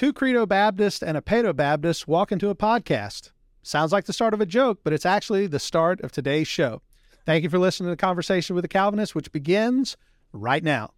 [0.00, 3.32] Two Credo Baptists and a Paedo Baptist walk into a podcast.
[3.62, 6.80] Sounds like the start of a joke, but it's actually the start of today's show.
[7.26, 9.98] Thank you for listening to the conversation with the Calvinist, which begins
[10.32, 10.94] right now.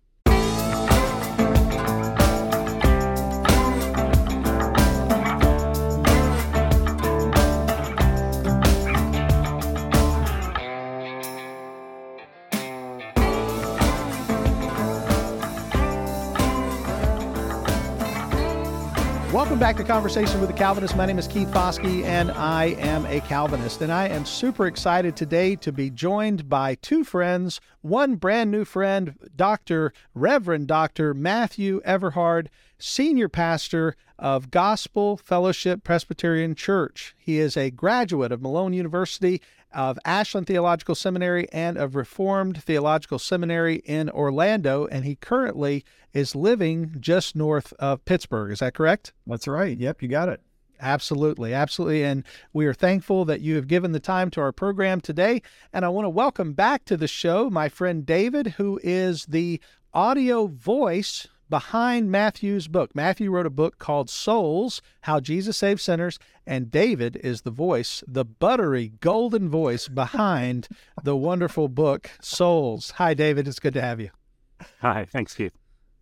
[19.33, 20.95] Welcome back to Conversation with the Calvinist.
[20.95, 23.80] My name is Keith Foskey, and I am a Calvinist.
[23.80, 28.66] And I am super excited today to be joined by two friends, one brand new
[28.66, 29.95] friend, Dr.
[30.14, 31.14] Reverend Dr.
[31.14, 37.14] Matthew Everhard, senior pastor of Gospel Fellowship Presbyterian Church.
[37.16, 39.41] He is a graduate of Malone University
[39.74, 46.34] of Ashland Theological Seminary and of Reformed Theological Seminary in Orlando, and he currently is
[46.34, 48.52] living just north of Pittsburgh.
[48.52, 49.12] Is that correct?
[49.27, 49.77] That's right.
[49.77, 50.40] Yep, you got it.
[50.80, 52.04] Absolutely, absolutely.
[52.04, 55.41] And we are thankful that you have given the time to our program today.
[55.72, 59.60] And I want to welcome back to the show my friend David, who is the
[59.94, 62.97] audio voice behind Matthew's book.
[62.97, 68.03] Matthew wrote a book called Souls How Jesus Saved Sinners, and David is the voice,
[68.09, 70.67] the buttery golden voice behind
[71.05, 72.92] the wonderful book Souls.
[72.92, 73.47] Hi, David.
[73.47, 74.09] It's good to have you.
[74.81, 75.05] Hi.
[75.05, 75.53] Thanks, Keith.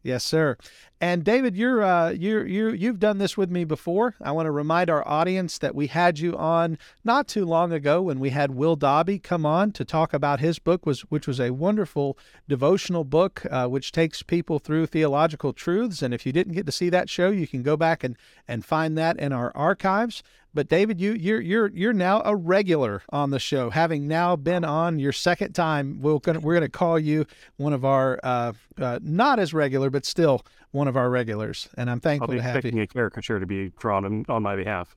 [0.04, 0.56] Yes, sir.
[1.02, 4.16] And David, you're uh, you you you've done this with me before.
[4.20, 8.02] I want to remind our audience that we had you on not too long ago
[8.02, 11.40] when we had Will Dobby come on to talk about his book, was which was
[11.40, 16.02] a wonderful devotional book uh, which takes people through theological truths.
[16.02, 18.14] And if you didn't get to see that show, you can go back and
[18.46, 20.22] and find that in our archives.
[20.52, 24.64] But David, you you're you're you're now a regular on the show, having now been
[24.64, 26.02] on your second time.
[26.02, 27.24] We're gonna we're gonna call you
[27.56, 30.42] one of our uh, uh, not as regular, but still
[30.72, 32.82] one of our regulars, and I'm thankful to have you.
[32.82, 34.94] a caricature to be drawn on, on my behalf.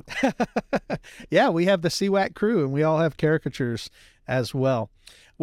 [1.29, 3.89] yeah, we have the CWAC crew, and we all have caricatures
[4.27, 4.89] as well.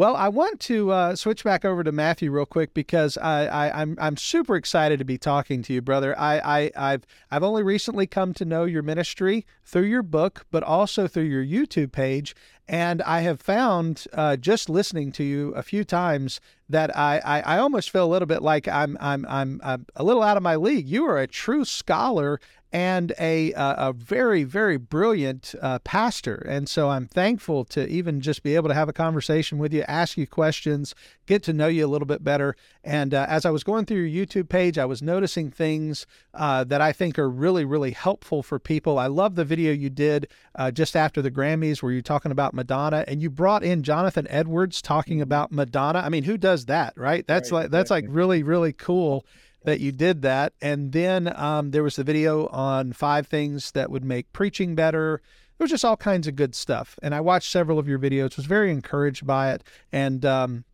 [0.01, 3.83] Well, I want to uh, switch back over to Matthew real quick because I, I,
[3.83, 6.19] I'm I'm super excited to be talking to you, brother.
[6.19, 10.63] I, I I've I've only recently come to know your ministry through your book, but
[10.63, 12.35] also through your YouTube page,
[12.67, 16.41] and I have found uh, just listening to you a few times
[16.71, 20.03] that I, I, I almost feel a little bit like I'm, I'm I'm I'm a
[20.03, 20.89] little out of my league.
[20.89, 22.41] You are a true scholar
[22.73, 26.37] and a a very very brilliant uh, pastor.
[26.49, 29.83] And so I'm thankful to even just be able to have a conversation with you,
[29.89, 30.95] ask you questions,
[31.27, 32.55] get to know you a little bit better.
[32.85, 36.65] And uh, as I was going through your YouTube page, I was noticing things uh,
[36.65, 38.99] that I think are really really helpful for people.
[38.99, 42.55] I love the video you did uh, just after the Grammys where you're talking about
[42.55, 45.23] Madonna, and you brought in Jonathan Edwards talking mm-hmm.
[45.23, 46.01] about Madonna.
[46.01, 47.27] I mean, who does that, right?
[47.27, 48.09] That's right, like that's exactly.
[48.09, 49.27] like really really cool
[49.65, 50.53] that you did that.
[50.61, 55.21] And then um, there was the video on five things that would make preaching better.
[55.59, 56.99] There was just all kinds of good stuff.
[57.03, 59.63] And I watched several of your videos, was very encouraged by it.
[59.93, 60.65] And um,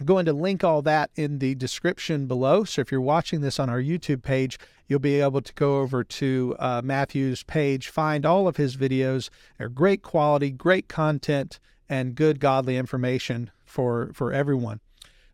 [0.00, 2.64] I'm going to link all that in the description below.
[2.64, 6.02] So if you're watching this on our YouTube page, you'll be able to go over
[6.02, 9.30] to uh, Matthew's page, find all of his videos.
[9.58, 14.80] They're great quality, great content, and good godly information for for everyone.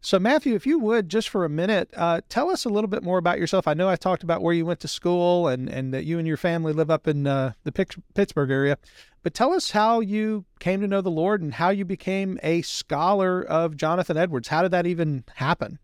[0.01, 3.03] So, Matthew, if you would, just for a minute, uh, tell us a little bit
[3.03, 3.67] more about yourself.
[3.67, 6.27] I know I talked about where you went to school and, and that you and
[6.27, 7.73] your family live up in uh, the
[8.15, 8.79] Pittsburgh area,
[9.25, 12.63] but tell us how you came to know the Lord and how you became a
[12.63, 14.49] scholar of Jonathan Edwards.
[14.49, 15.81] How did that even happen?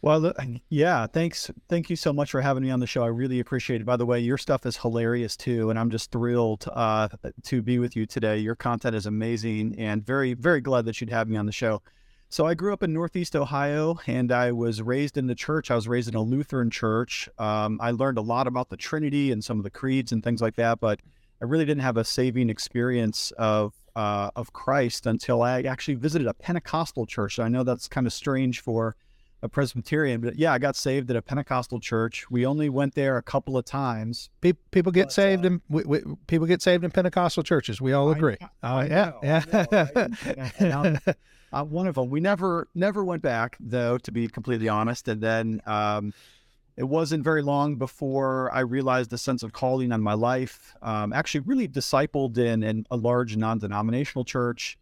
[0.00, 0.32] Well,
[0.70, 1.50] yeah, thanks.
[1.68, 3.02] Thank you so much for having me on the show.
[3.02, 3.84] I really appreciate it.
[3.84, 7.08] By the way, your stuff is hilarious too, and I'm just thrilled uh,
[7.44, 8.38] to be with you today.
[8.38, 11.82] Your content is amazing, and very, very glad that you'd have me on the show.
[12.30, 15.70] So I grew up in Northeast Ohio, and I was raised in the church.
[15.70, 17.26] I was raised in a Lutheran church.
[17.38, 20.42] Um, I learned a lot about the Trinity and some of the creeds and things
[20.42, 21.00] like that, but
[21.40, 26.26] I really didn't have a saving experience of uh, of Christ until I actually visited
[26.26, 27.38] a Pentecostal church.
[27.38, 28.94] I know that's kind of strange for
[29.42, 32.30] a Presbyterian, but yeah, I got saved at a Pentecostal church.
[32.30, 34.30] We only went there a couple of times.
[34.40, 37.80] People get but, saved uh, in we, we, people get saved in Pentecostal churches.
[37.80, 38.36] We all agree.
[38.62, 39.12] I, I oh yeah,
[40.60, 40.98] yeah.
[41.52, 42.10] Uh, one of them.
[42.10, 45.08] We never never went back though, to be completely honest.
[45.08, 46.12] And then um,
[46.76, 50.76] it wasn't very long before I realized the sense of calling on my life.
[50.82, 54.78] Um, actually, really discipled in, in a large non-denominational church.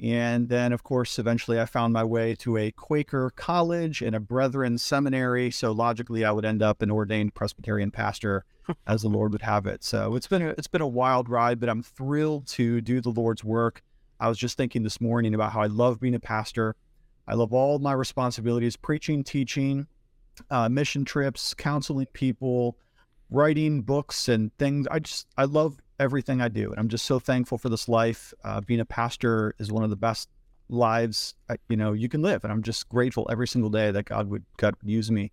[0.00, 4.20] And then, of course, eventually I found my way to a Quaker college and a
[4.20, 5.50] Brethren seminary.
[5.50, 8.44] So logically, I would end up an ordained Presbyterian pastor
[8.86, 9.84] as the Lord would have it.
[9.84, 13.10] So it's been a, it's been a wild ride, but I'm thrilled to do the
[13.10, 13.82] Lord's work
[14.24, 16.76] I was just thinking this morning about how I love being a pastor.
[17.28, 19.86] I love all my responsibilities preaching, teaching,
[20.50, 22.78] uh, mission trips, counseling people,
[23.28, 24.86] writing books and things.
[24.90, 28.32] I just I love everything I do, and I'm just so thankful for this life.
[28.42, 30.30] Uh, being a pastor is one of the best
[30.70, 34.06] lives uh, you know you can live, and I'm just grateful every single day that
[34.06, 35.32] God would God would use me.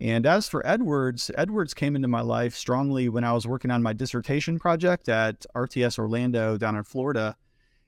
[0.00, 3.84] And as for Edwards, Edwards came into my life strongly when I was working on
[3.84, 7.36] my dissertation project at RTS Orlando down in Florida.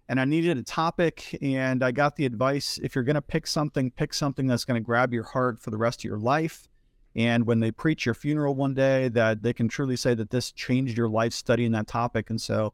[0.09, 3.47] And I needed a topic, and I got the advice if you're going to pick
[3.47, 6.67] something, pick something that's going to grab your heart for the rest of your life.
[7.15, 10.51] And when they preach your funeral one day, that they can truly say that this
[10.53, 12.31] changed your life studying that topic.
[12.31, 12.73] And so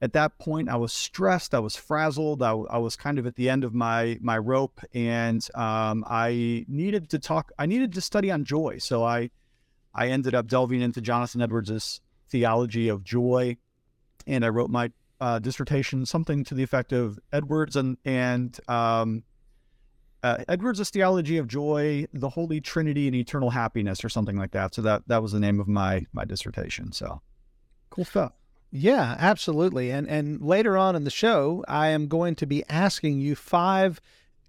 [0.00, 3.34] at that point, I was stressed, I was frazzled, I, I was kind of at
[3.34, 7.50] the end of my my rope, and um, I needed to talk.
[7.58, 8.78] I needed to study on joy.
[8.78, 9.30] So I
[9.94, 13.56] I ended up delving into Jonathan Edwards's theology of joy,
[14.26, 19.24] and I wrote my uh, dissertation, something to the effect of Edwards and and um,
[20.22, 24.74] uh, Edwards' theology of joy, the Holy Trinity, and eternal happiness, or something like that.
[24.74, 26.92] So that that was the name of my my dissertation.
[26.92, 27.20] So
[27.90, 28.32] cool stuff.
[28.70, 29.90] Yeah, absolutely.
[29.90, 34.00] And and later on in the show, I am going to be asking you five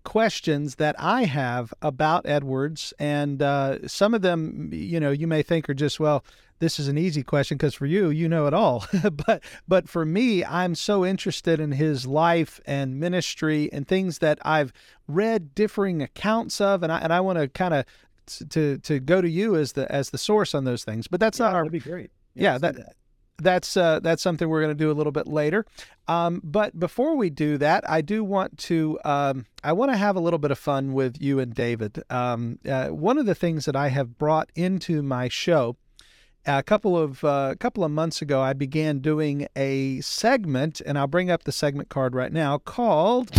[0.09, 5.44] questions that I have about Edwards, and uh, some of them, you know, you may
[5.44, 6.25] think are just well,
[6.57, 8.88] this is an easy question because for you, you know it all.
[9.11, 14.39] but but for me, I'm so interested in his life and ministry and things that
[14.41, 14.73] I've
[15.07, 17.85] read differing accounts of, and I and I want to kind of
[18.50, 21.07] to to go to you as the as the source on those things.
[21.07, 21.63] But that's yeah, not our.
[21.65, 22.09] That'd be great.
[22.33, 22.95] Yeah, yeah that, that
[23.41, 25.65] that's uh, that's something we're going to do a little bit later.
[26.07, 30.15] Um, but before we do that, I do want to um, I want to have
[30.15, 32.03] a little bit of fun with you and David.
[32.09, 35.75] Um, uh, one of the things that I have brought into my show
[36.45, 40.97] a couple of uh, a couple of months ago, I began doing a segment, and
[40.97, 43.31] I'll bring up the segment card right now called.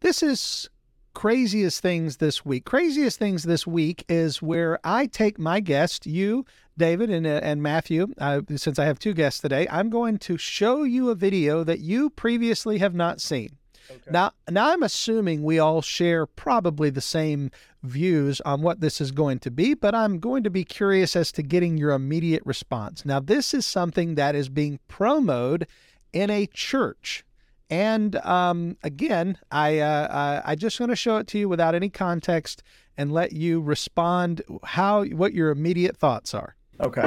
[0.00, 0.68] This is
[1.16, 2.66] craziest things this week.
[2.66, 6.44] Craziest things this week is where I take my guest, you,
[6.76, 10.36] David, and, uh, and Matthew, uh, since I have two guests today, I'm going to
[10.36, 13.56] show you a video that you previously have not seen.
[13.90, 14.10] Okay.
[14.10, 17.50] Now, now I'm assuming we all share probably the same
[17.82, 21.32] views on what this is going to be, but I'm going to be curious as
[21.32, 23.06] to getting your immediate response.
[23.06, 25.66] Now, this is something that is being promoted
[26.12, 27.24] in a church.
[27.68, 31.88] And um, again, I uh, I just want to show it to you without any
[31.88, 32.62] context
[32.96, 36.54] and let you respond how what your immediate thoughts are.
[36.80, 37.02] Okay.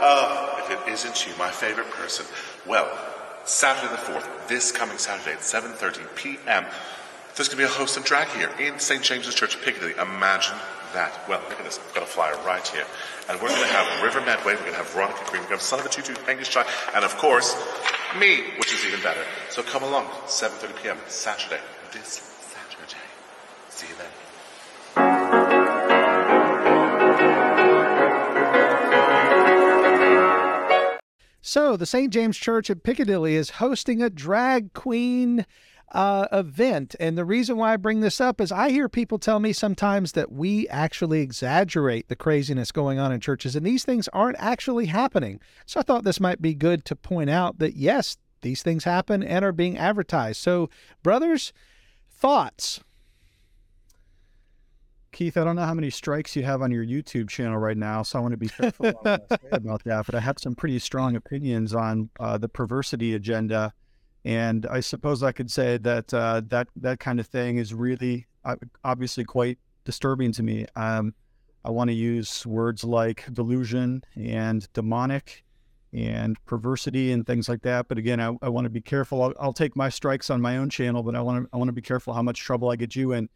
[0.00, 2.26] Uh, if it isn't you, my favorite person.
[2.66, 2.88] Well,
[3.44, 6.64] Saturday the fourth, this coming Saturday at 7:30 p.m.
[7.34, 9.02] There's going to be a host and drag here in St.
[9.02, 9.94] James's Church, Piccadilly.
[9.94, 10.58] Imagine
[10.92, 11.28] that.
[11.28, 11.78] Well, look at this.
[11.78, 12.86] I've got a flyer right here.
[13.28, 15.58] And we're going to have River Medway, we're going to have Veronica Green, we're going
[15.58, 17.56] to have Son of a Tutu, Angus Chai, and of course,
[18.18, 19.24] me, which is even better.
[19.50, 20.98] So come along, 7.30 p.m.
[21.06, 21.60] Saturday,
[21.92, 22.20] this
[22.52, 23.00] Saturday.
[23.68, 24.10] See you then.
[31.44, 32.12] So, the St.
[32.12, 35.44] James Church at Piccadilly is hosting a drag queen
[35.92, 36.96] uh, event.
[36.98, 40.12] And the reason why I bring this up is I hear people tell me sometimes
[40.12, 44.86] that we actually exaggerate the craziness going on in churches, and these things aren't actually
[44.86, 45.40] happening.
[45.66, 49.22] So I thought this might be good to point out that yes, these things happen
[49.22, 50.40] and are being advertised.
[50.40, 50.68] So,
[51.02, 51.52] brothers,
[52.10, 52.80] thoughts?
[55.12, 58.02] Keith, I don't know how many strikes you have on your YouTube channel right now,
[58.02, 60.06] so I want to be careful about that.
[60.06, 63.74] But I have some pretty strong opinions on uh, the perversity agenda
[64.24, 68.26] and I suppose I could say that uh, that that kind of thing is really
[68.44, 70.66] uh, obviously quite disturbing to me.
[70.76, 71.14] Um,
[71.64, 75.44] I want to use words like delusion and demonic
[75.92, 77.86] and perversity and things like that.
[77.88, 79.22] But again, I, I want to be careful.
[79.22, 81.68] I'll, I'll, take my strikes on my own channel, but I want to I want
[81.68, 83.28] to be careful how much trouble I get you in.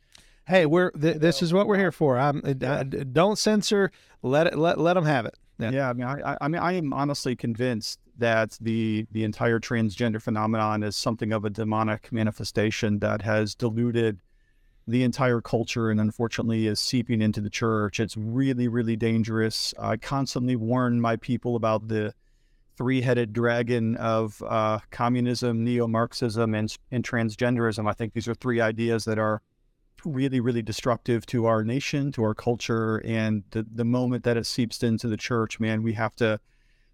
[0.46, 2.18] Hey, we're th- this is what we're here for.
[2.18, 3.90] I'm, uh, don't censor.
[4.22, 5.36] Let it let let them have it.
[5.58, 5.70] Yeah.
[5.70, 10.20] yeah, I mean, I, I mean, I am honestly convinced that the the entire transgender
[10.20, 14.20] phenomenon is something of a demonic manifestation that has diluted
[14.88, 17.99] the entire culture and unfortunately is seeping into the church.
[17.99, 19.75] It's really, really dangerous.
[19.78, 22.14] I constantly warn my people about the
[22.76, 27.88] three-headed dragon of uh, communism, neo-Marxism, and, and transgenderism.
[27.88, 29.42] I think these are three ideas that are
[30.04, 34.46] really, really destructive to our nation, to our culture, and the the moment that it
[34.46, 36.38] seeps into the church, man, we have to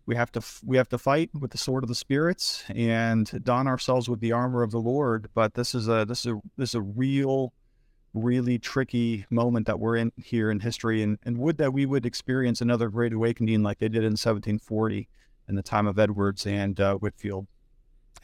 [0.07, 3.67] we have to we have to fight with the sword of the spirits and don
[3.67, 5.29] ourselves with the armor of the Lord.
[5.35, 7.53] But this is a this is a this is a real,
[8.15, 12.05] really tricky moment that we're in here in history, and and would that we would
[12.05, 15.09] experience another great awakening like they did in 1740
[15.49, 17.47] in the time of Edwards and uh, Whitefield.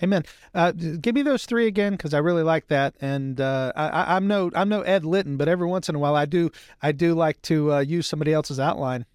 [0.02, 0.23] Amen.
[0.54, 2.94] Uh, give me those three again because I really like that.
[3.00, 6.14] And uh, I, I'm no I'm no Ed Litton, but every once in a while
[6.14, 6.50] I do
[6.82, 9.06] I do like to uh, use somebody else's outline.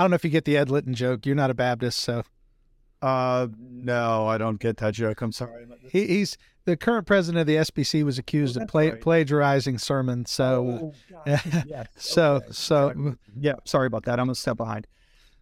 [0.00, 1.26] I don't know if you get the Ed Litton joke.
[1.26, 2.22] You're not a Baptist, so
[3.02, 5.20] Uh, no, I don't get that joke.
[5.20, 5.66] I'm sorry.
[5.90, 9.00] he, he's the current president of the SBC was accused of pla- right.
[9.00, 10.30] plagiarizing sermons.
[10.30, 10.94] So
[11.26, 11.88] yes.
[11.96, 12.46] so okay.
[12.50, 14.18] so Yeah, sorry about that.
[14.18, 14.86] I'm a step behind.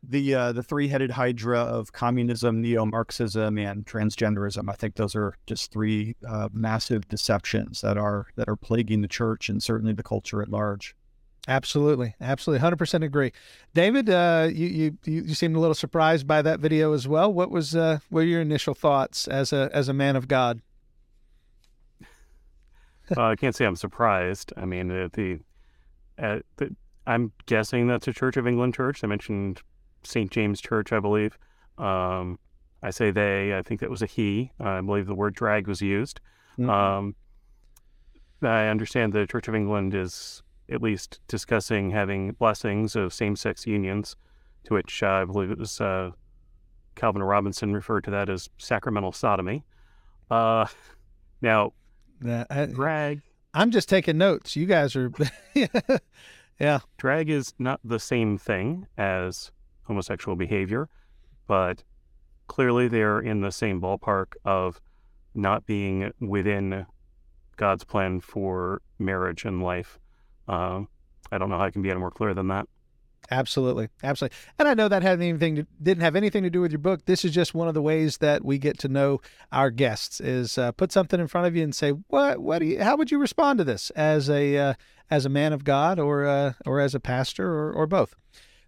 [0.03, 4.69] The uh, the three headed hydra of communism, neo Marxism, and transgenderism.
[4.69, 9.09] I think those are just three uh, massive deceptions that are that are plaguing the
[9.09, 10.97] church and certainly the culture at large.
[11.49, 13.33] Absolutely, absolutely, hundred percent agree.
[13.73, 17.33] David, uh, you, you you seemed a little surprised by that video as well.
[17.33, 20.61] What was uh, what were your initial thoughts as a as a man of God?
[23.17, 24.53] uh, I can't say I'm surprised.
[24.59, 25.41] I mean, uh, the,
[26.19, 26.77] uh, the
[27.07, 29.03] I'm guessing that's a Church of England church.
[29.03, 29.63] I mentioned
[30.05, 30.31] St.
[30.31, 31.39] James Church, I believe.
[31.79, 32.39] Um,
[32.83, 33.57] I say they.
[33.57, 34.53] I think that was a he.
[34.61, 36.21] I believe the word drag was used.
[36.59, 36.69] Mm-hmm.
[36.69, 37.15] Um,
[38.43, 44.17] I understand the Church of England is at least discussing having blessings of same-sex unions,
[44.65, 46.11] to which uh, I believe it was uh,
[46.95, 49.65] Calvin Robinson referred to that as sacramental sodomy.
[50.31, 50.67] Uh,
[51.41, 51.73] now,
[52.51, 53.23] I, drag
[53.55, 54.57] I'm just taking notes.
[54.57, 55.11] You guys are,
[56.61, 59.51] yeah, drag is not the same thing as
[59.85, 60.89] homosexual behavior,
[61.47, 61.83] but
[62.47, 64.81] clearly they're in the same ballpark of
[65.35, 66.87] not being within
[67.57, 69.99] God's plan for marriage and life.
[70.49, 70.89] Um,
[71.31, 72.67] I don't know how I can be any more clear than that.
[73.31, 74.37] absolutely, absolutely.
[74.59, 77.05] And I know that had anything to, didn't have anything to do with your book.
[77.05, 79.21] This is just one of the ways that we get to know
[79.53, 80.21] our guests.
[80.21, 82.83] Is uh, put something in front of you and say, what what do you?
[82.83, 84.75] How would you respond to this as a uh,
[85.11, 88.15] as a man of God or uh, or as a pastor or or both?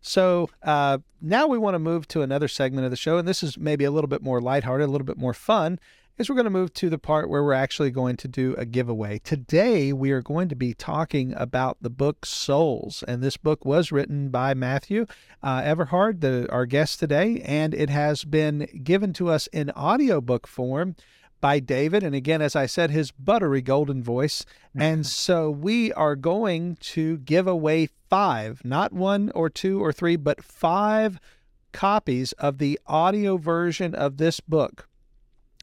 [0.03, 3.43] So uh, now we want to move to another segment of the show, and this
[3.43, 5.79] is maybe a little bit more lighthearted, a little bit more fun.
[6.21, 8.67] Is we're going to move to the part where we're actually going to do a
[8.67, 9.21] giveaway.
[9.21, 13.91] Today we are going to be talking about the book Souls, and this book was
[13.91, 15.07] written by Matthew
[15.43, 20.47] uh, Everhard, the, our guest today, and it has been given to us in audiobook
[20.47, 20.95] form
[21.41, 22.03] by David.
[22.03, 24.45] And again, as I said, his buttery golden voice.
[24.77, 30.17] And so we are going to give away five, not one or two or three,
[30.17, 31.19] but five
[31.73, 34.87] copies of the audio version of this book.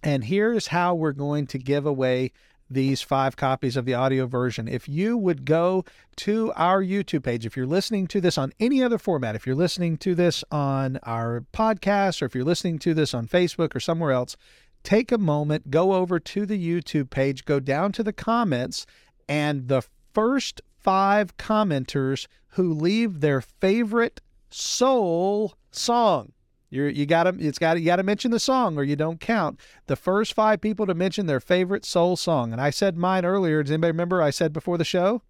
[0.04, 2.32] And here's how we're going to give away
[2.70, 4.68] these five copies of the audio version.
[4.68, 5.86] If you would go
[6.18, 9.56] to our YouTube page, if you're listening to this on any other format, if you're
[9.56, 13.80] listening to this on our podcast, or if you're listening to this on Facebook or
[13.80, 14.36] somewhere else,
[14.84, 18.86] take a moment, go over to the YouTube page, go down to the comments,
[19.30, 26.32] and the first five commenters who leave their favorite soul song.
[26.70, 29.20] You're, you got to it's got you got to mention the song or you don't
[29.20, 29.60] count.
[29.88, 33.64] The first five people to mention their favorite soul song, and I said mine earlier.
[33.64, 34.22] Does anybody remember?
[34.22, 35.22] I said before the show.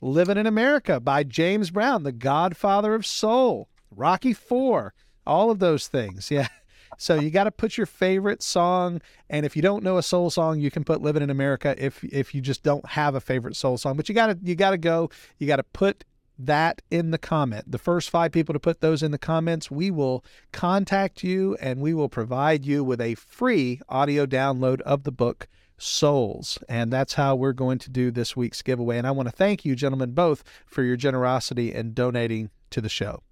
[0.00, 3.68] "Living in America" by James Brown, the Godfather of soul.
[3.90, 6.30] Rocky Four, all of those things.
[6.30, 6.48] Yeah.
[6.98, 10.30] So you got to put your favorite song, and if you don't know a soul
[10.30, 13.54] song, you can put "Living in America." If if you just don't have a favorite
[13.54, 15.10] soul song, but you got to you got to go.
[15.38, 16.04] You got to put
[16.38, 17.70] that in the comment.
[17.70, 21.80] The first five people to put those in the comments, we will contact you and
[21.80, 26.58] we will provide you with a free audio download of the book Souls.
[26.68, 28.98] And that's how we're going to do this week's giveaway.
[28.98, 32.88] And I want to thank you, gentlemen, both for your generosity in donating to the
[32.88, 33.22] show.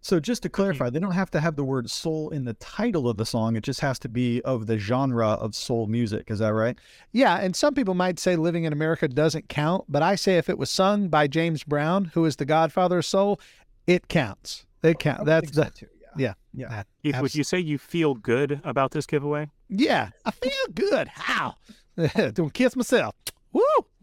[0.00, 0.54] So just to mm-hmm.
[0.54, 3.56] clarify, they don't have to have the word soul in the title of the song.
[3.56, 6.30] It just has to be of the genre of soul music.
[6.30, 6.78] Is that right?
[7.12, 10.48] Yeah, and some people might say Living in America doesn't count, but I say if
[10.48, 13.40] it was sung by James Brown, who is the godfather of soul,
[13.86, 14.66] it counts.
[14.82, 15.24] It oh, counts.
[15.24, 15.86] That's the, too.
[16.16, 16.34] yeah.
[16.54, 16.68] Yeah.
[16.68, 19.50] that- Keith, would you say you feel good about this giveaway?
[19.68, 21.08] Yeah, I feel good.
[21.08, 21.56] How?
[22.34, 23.14] Doing kiss myself.
[23.52, 23.62] Woo!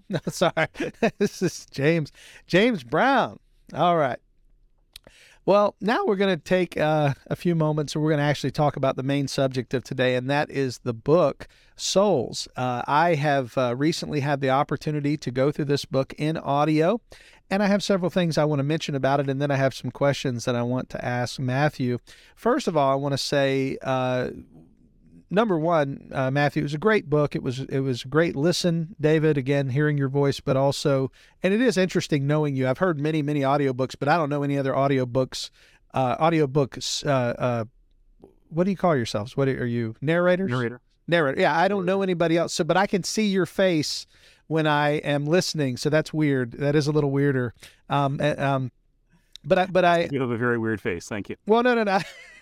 [0.09, 0.67] No, sorry.
[1.17, 2.11] this is James
[2.47, 3.39] James Brown.
[3.73, 4.19] All right.
[5.47, 8.49] Well, now we're going to take uh, a few moments and we're going to actually
[8.49, 12.47] talk about the main subject of today, and that is the book Souls.
[12.55, 16.99] Uh, I have uh, recently had the opportunity to go through this book in audio,
[17.51, 19.75] and I have several things I want to mention about it, and then I have
[19.75, 21.99] some questions that I want to ask Matthew.
[22.35, 24.29] First of all, I want to say uh,
[25.29, 27.36] number one, uh, Matthew, it was a great book.
[27.36, 29.38] It was it was a great listen, David.
[29.38, 31.12] Again, hearing your voice, but also,
[31.44, 32.67] and it is interesting knowing you.
[32.67, 35.50] I've heard many many audiobooks, but I don't know any other audiobooks.
[35.94, 37.05] Uh, audiobooks.
[37.05, 37.65] Uh, uh,
[38.50, 39.36] what do you call yourselves?
[39.36, 39.96] What are you?
[40.01, 40.50] Narrators.
[40.50, 40.82] Narrator.
[41.08, 41.39] Narrator.
[41.39, 42.53] Yeah, I don't know anybody else.
[42.53, 44.08] So, but I can see your face
[44.48, 45.77] when I am listening.
[45.77, 46.53] So that's weird.
[46.53, 47.53] That is a little weirder.
[47.89, 48.72] Um, um,
[49.44, 51.08] but I, but I, You have a very weird face.
[51.08, 51.36] Thank you.
[51.46, 52.00] well, no, no, no.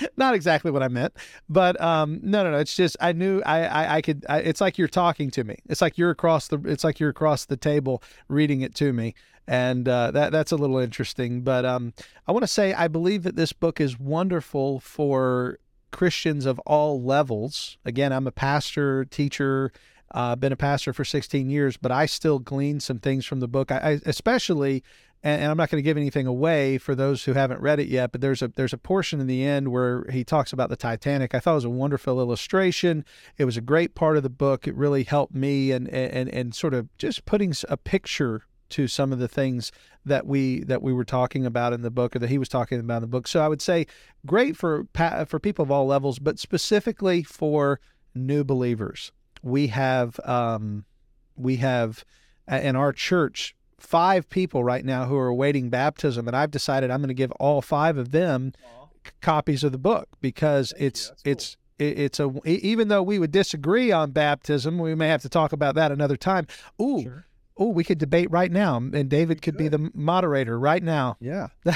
[0.16, 1.14] not exactly what I meant,
[1.48, 2.58] but um, no, no, no.
[2.58, 4.24] It's just I knew I, I, I could.
[4.28, 5.56] I, it's like you're talking to me.
[5.68, 6.58] It's like you're across the.
[6.64, 9.14] It's like you're across the table reading it to me,
[9.46, 11.42] and uh, that that's a little interesting.
[11.42, 11.92] But um,
[12.26, 15.58] I want to say I believe that this book is wonderful for
[15.90, 17.78] Christians of all levels.
[17.84, 19.72] Again, I'm a pastor, teacher.
[20.14, 23.48] Uh, been a pastor for 16 years, but I still glean some things from the
[23.48, 23.72] book.
[23.72, 24.84] I, I especially
[25.22, 28.12] and, I'm not going to give anything away for those who haven't read it yet,
[28.12, 31.34] but there's a there's a portion in the end where he talks about the Titanic.
[31.34, 33.04] I thought it was a wonderful illustration.
[33.38, 34.66] It was a great part of the book.
[34.66, 39.12] It really helped me and and and sort of just putting a picture to some
[39.12, 39.70] of the things
[40.04, 42.80] that we that we were talking about in the book or that he was talking
[42.80, 43.28] about in the book.
[43.28, 43.86] So I would say
[44.26, 44.86] great for
[45.26, 47.80] for people of all levels, but specifically for
[48.14, 49.12] new believers.
[49.42, 50.84] We have um,
[51.36, 52.04] we have
[52.48, 57.00] in our church five people right now who are awaiting baptism, and I've decided I'm
[57.00, 58.52] going to give all five of them
[59.04, 61.16] c- copies of the book because Thank it's cool.
[61.24, 65.52] it's it's a even though we would disagree on baptism, we may have to talk
[65.52, 66.46] about that another time.
[66.80, 67.02] Ooh.
[67.02, 67.26] Sure.
[67.58, 71.18] Oh, we could debate right now, and David could be the moderator right now.
[71.20, 71.48] Yeah.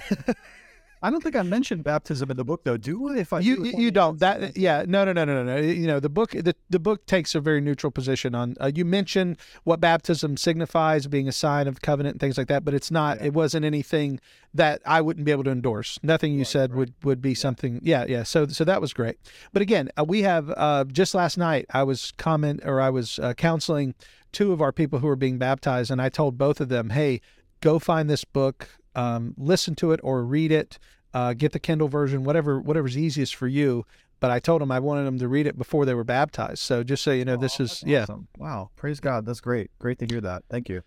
[1.03, 2.77] I don't think I mentioned baptism in the book, though.
[2.77, 3.19] Do I?
[3.19, 6.01] If I you do, you don't that yeah no no no no no you know
[6.01, 9.81] the book the, the book takes a very neutral position on uh, you mention what
[9.81, 13.27] baptism signifies being a sign of covenant and things like that, but it's not yeah.
[13.27, 14.21] it wasn't anything
[14.55, 15.99] that I wouldn't be able to endorse.
[16.03, 16.79] Nothing you right, said right.
[16.79, 17.37] would would be yeah.
[17.37, 19.19] something yeah yeah so so that was great.
[19.53, 23.19] But again, uh, we have uh, just last night I was comment or I was
[23.19, 23.95] uh, counseling
[24.33, 27.21] two of our people who were being baptized, and I told both of them, hey,
[27.61, 30.79] go find this book um, listen to it or read it,
[31.15, 33.87] uh, get the Kindle version, whatever whatever's easiest for you.
[34.19, 36.61] But I told them I wanted them to read it before they were baptized.
[36.61, 38.03] So just so you know, oh, this is yeah.
[38.03, 38.29] Awesome.
[38.39, 39.71] Wow, praise God, that's great.
[39.79, 40.43] Great to hear that.
[40.51, 40.83] Thank you.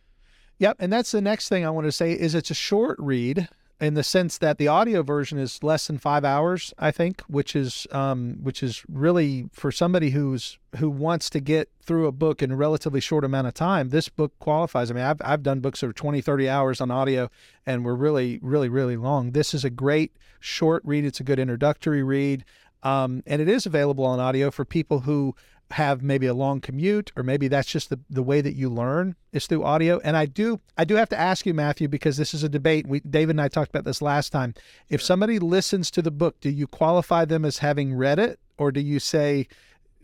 [0.57, 3.47] Yep, and that's the next thing I want to say is it's a short read
[3.81, 7.55] in the sense that the audio version is less than five hours, I think, which
[7.55, 12.41] is um, which is really for somebody who's who wants to get through a book
[12.41, 13.89] in a relatively short amount of time.
[13.89, 14.91] This book qualifies.
[14.91, 17.29] I mean, I've I've done books that are 20, 30 hours on audio
[17.65, 19.31] and were really, really, really long.
[19.31, 21.05] This is a great short read.
[21.05, 22.43] It's a good introductory read.
[22.83, 25.35] Um, and it is available on audio for people who
[25.71, 29.15] have maybe a long commute or maybe that's just the, the way that you learn
[29.31, 29.99] is through audio.
[29.99, 32.87] And i do i do have to ask you matthew because this is a debate.
[32.87, 34.55] We david and i talked about this last time.
[34.89, 38.71] If somebody listens to the book do you qualify them as having read it or
[38.71, 39.47] do you say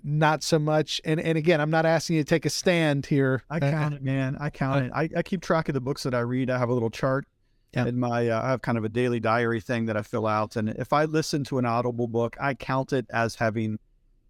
[0.04, 1.02] not so much?
[1.04, 3.44] And and again i'm not asking you to take a stand here.
[3.50, 4.38] I count it man.
[4.40, 6.50] I count uh, it I, I keep track of the books that i read.
[6.50, 7.26] I have a little chart
[7.74, 7.88] yeah.
[7.88, 10.56] in my uh, i have kind of a daily diary thing that i fill out.
[10.58, 13.80] And if i listen to an audible book i count it as having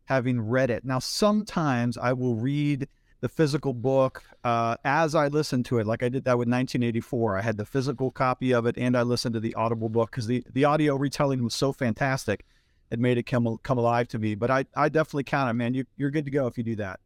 [0.06, 0.86] having read it.
[0.86, 2.88] Now, sometimes I will read
[3.22, 7.38] the physical book uh, as I listen to it, like I did that with 1984.
[7.38, 10.28] I had the physical copy of it and I listened to the audible book because
[10.28, 12.46] the, the audio retelling was so fantastic.
[12.92, 14.36] It made it come, come alive to me.
[14.36, 15.74] But I, I definitely count it, man.
[15.74, 17.00] You, you're good to go if you do that.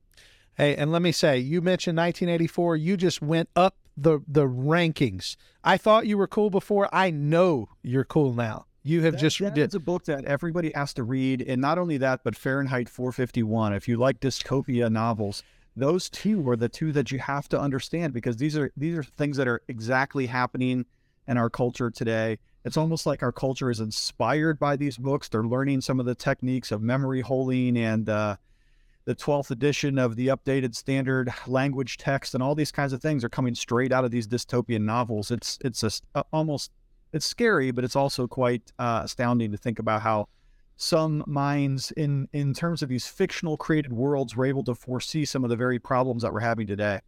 [0.57, 2.75] Hey, and let me say, you mentioned 1984.
[2.75, 5.35] You just went up the the rankings.
[5.63, 6.89] I thought you were cool before.
[6.93, 8.65] I know you're cool now.
[8.83, 9.75] You have that, just that did.
[9.75, 13.73] a book that everybody has to read, and not only that, but Fahrenheit 451.
[13.73, 15.43] If you like dystopia novels,
[15.75, 19.03] those two are the two that you have to understand because these are these are
[19.03, 20.85] things that are exactly happening
[21.27, 22.39] in our culture today.
[22.65, 25.29] It's almost like our culture is inspired by these books.
[25.29, 28.35] They're learning some of the techniques of memory holding and uh,
[29.05, 33.23] the 12th edition of the updated standard language text and all these kinds of things
[33.23, 35.31] are coming straight out of these dystopian novels.
[35.31, 36.71] It's it's a, uh, almost
[37.13, 40.27] it's scary, but it's also quite uh, astounding to think about how
[40.75, 45.43] some minds in in terms of these fictional created worlds were able to foresee some
[45.43, 47.01] of the very problems that we're having today.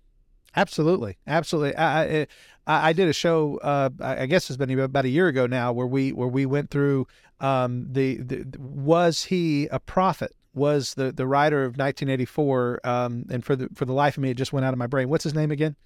[0.55, 1.75] Absolutely, absolutely.
[1.77, 2.27] I, I,
[2.67, 3.57] I did a show.
[3.59, 6.69] Uh, I guess it's been about a year ago now, where we where we went
[6.69, 7.07] through
[7.39, 10.35] um, the, the was he a prophet?
[10.53, 12.81] Was the the writer of 1984?
[12.83, 14.87] Um, and for the for the life of me, it just went out of my
[14.87, 15.07] brain.
[15.07, 15.77] What's his name again?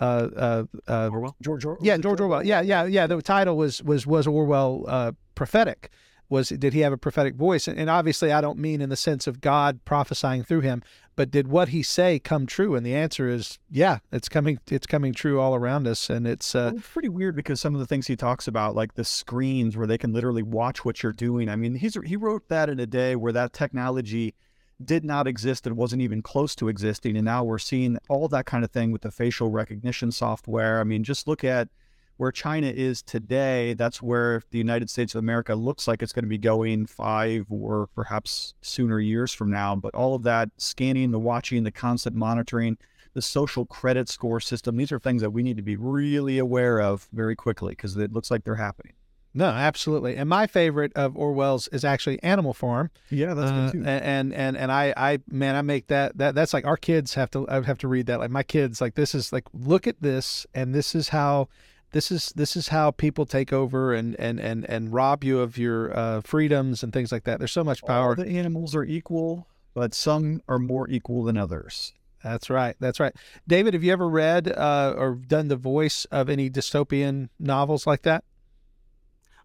[0.00, 1.36] Uh, uh, uh, Orwell.
[1.40, 1.84] George Orwell.
[1.84, 2.44] Yeah, George Orwell.
[2.44, 3.06] Yeah, yeah, yeah.
[3.06, 5.90] The title was was was Orwell uh, prophetic.
[6.30, 7.68] Was did he have a prophetic voice?
[7.68, 10.82] And, and obviously, I don't mean in the sense of God prophesying through him,
[11.16, 12.74] but did what he say come true?
[12.74, 14.58] And the answer is, yeah, it's coming.
[14.70, 17.74] It's coming true all around us, and it's, uh, well, it's pretty weird because some
[17.74, 21.02] of the things he talks about, like the screens where they can literally watch what
[21.02, 21.48] you're doing.
[21.48, 24.34] I mean, he's he wrote that in a day where that technology
[24.82, 27.16] did not exist and wasn't even close to existing.
[27.16, 30.80] And now we're seeing all that kind of thing with the facial recognition software.
[30.80, 31.68] I mean, just look at
[32.16, 33.74] where China is today.
[33.74, 37.46] That's where the United States of America looks like it's going to be going five
[37.50, 39.74] or perhaps sooner years from now.
[39.74, 42.78] But all of that scanning, the watching, the constant monitoring,
[43.14, 46.80] the social credit score system, these are things that we need to be really aware
[46.80, 48.92] of very quickly because it looks like they're happening.
[49.36, 50.16] No, absolutely.
[50.16, 52.90] And my favorite of Orwell's is actually Animal Farm.
[53.10, 53.84] Yeah, that's Uh, good too.
[53.88, 57.30] and and and I I man I make that that that's like our kids have
[57.32, 60.00] to I have to read that like my kids like this is like look at
[60.00, 61.48] this and this is how
[61.90, 65.58] this is this is how people take over and and and and rob you of
[65.58, 67.38] your uh, freedoms and things like that.
[67.40, 68.10] There's so much power.
[68.10, 71.92] All the animals are equal, but some are more equal than others.
[72.22, 72.74] That's right.
[72.80, 73.14] That's right.
[73.46, 78.02] David, have you ever read uh, or done the voice of any dystopian novels like
[78.02, 78.24] that?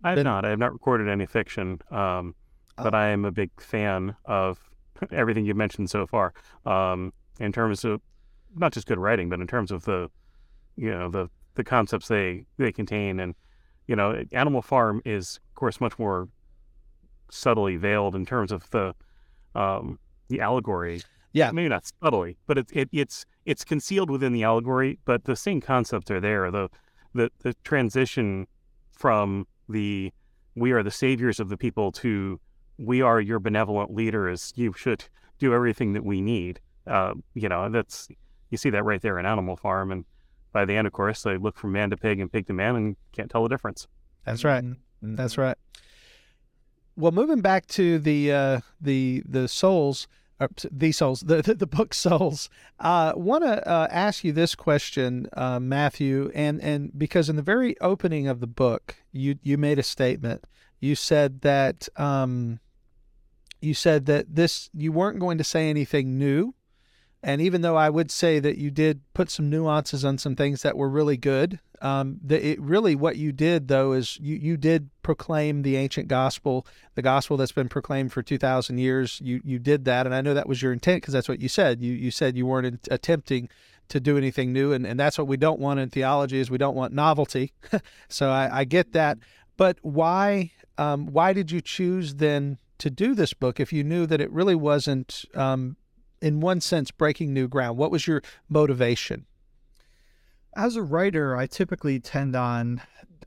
[0.04, 0.46] I have Then- not.
[0.46, 2.36] I have not recorded any fiction, um,
[2.78, 4.70] but I am a big fan of
[5.12, 6.34] everything you've mentioned so far.
[6.66, 8.02] Um, in terms of
[8.56, 10.10] not just good writing, but in terms of the,
[10.76, 13.36] you know, the the concepts they they contain, and
[13.88, 16.30] you know, Animal Farm is of course much more
[17.32, 18.94] subtly veiled in terms of the
[19.56, 21.02] um, the allegory.
[21.32, 21.52] Yeah.
[21.52, 25.00] maybe not subtly, but it's it, it's it's concealed within the allegory.
[25.06, 26.50] But the same concepts are there.
[26.50, 26.70] The
[27.14, 28.48] the the transition
[28.92, 30.12] from the
[30.56, 32.40] we are the saviors of the people to
[32.78, 34.52] we are your benevolent leaders.
[34.56, 35.06] You should
[35.38, 36.60] do everything that we need.
[36.88, 38.08] Uh, you know, that's
[38.50, 40.06] you see that right there in Animal Farm, and
[40.52, 42.76] by the end, of course, they look from man to pig and pig to man,
[42.76, 43.88] and can't tell the difference.
[44.26, 44.64] That's right.
[44.64, 44.78] Mhm.
[45.16, 45.58] That's right.
[46.96, 50.08] Well, moving back to the uh, the the souls,
[50.71, 52.49] the souls, the the, the book souls.
[52.80, 57.41] Uh, Want to uh, ask you this question, uh, Matthew, and and because in the
[57.41, 60.45] very opening of the book, you you made a statement.
[60.80, 62.60] You said that um,
[63.62, 66.54] you said that this you weren't going to say anything new,
[67.22, 70.62] and even though I would say that you did put some nuances on some things
[70.62, 74.58] that were really good, um, the, it really what you did though is you you
[74.58, 79.22] did proclaim the ancient gospel, the gospel that's been proclaimed for two thousand years.
[79.24, 81.50] You you did that, and I know that was your intent because that's what you
[81.50, 81.82] said.
[81.82, 83.50] You you said you weren't in- attempting
[83.90, 86.58] to do anything new, and, and that's what we don't want in theology is we
[86.58, 87.54] don't want novelty.
[88.08, 89.18] so I, I get that,
[89.58, 94.06] but why um, why did you choose then to do this book if you knew
[94.06, 95.76] that it really wasn't um,
[96.22, 97.78] in one sense breaking new ground?
[97.78, 99.26] What was your motivation?
[100.56, 102.82] As a writer, I typically tend on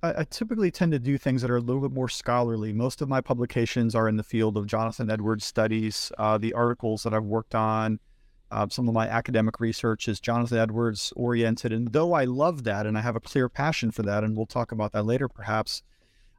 [0.04, 2.72] I, typically tend to do things that are a little bit more scholarly.
[2.72, 6.10] Most of my publications are in the field of Jonathan Edwards studies.
[6.18, 8.00] Uh, the articles that I've worked on,
[8.50, 11.72] uh, some of my academic research is Jonathan Edwards oriented.
[11.72, 14.46] And though I love that and I have a clear passion for that, and we'll
[14.46, 15.84] talk about that later perhaps,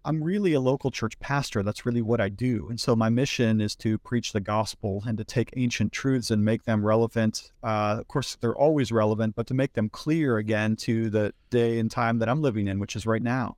[0.05, 1.63] I'm really a local church pastor.
[1.63, 2.67] That's really what I do.
[2.69, 6.43] And so my mission is to preach the gospel and to take ancient truths and
[6.43, 7.51] make them relevant.
[7.63, 11.79] Uh, of course, they're always relevant, but to make them clear again to the day
[11.79, 13.55] and time that I'm living in, which is right now.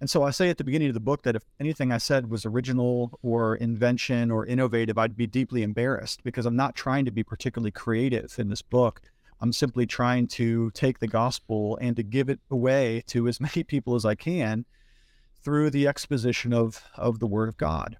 [0.00, 2.30] And so I say at the beginning of the book that if anything I said
[2.30, 7.12] was original or invention or innovative, I'd be deeply embarrassed because I'm not trying to
[7.12, 9.00] be particularly creative in this book.
[9.40, 13.64] I'm simply trying to take the gospel and to give it away to as many
[13.64, 14.64] people as I can
[15.42, 17.98] through the exposition of of the word of God.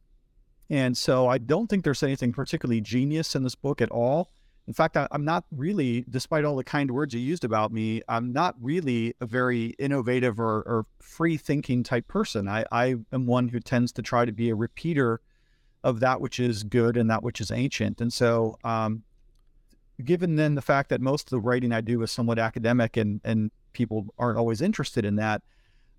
[0.71, 4.31] And so I don't think there's anything particularly genius in this book at all.
[4.67, 8.01] In fact, I, I'm not really, despite all the kind words you used about me,
[8.09, 12.49] I'm not really a very innovative or, or free thinking type person.
[12.49, 15.21] I, I am one who tends to try to be a repeater
[15.83, 18.01] of that which is good and that which is ancient.
[18.01, 19.03] And so, um,
[20.03, 23.21] given then the fact that most of the writing I do is somewhat academic and,
[23.25, 25.43] and people aren't always interested in that,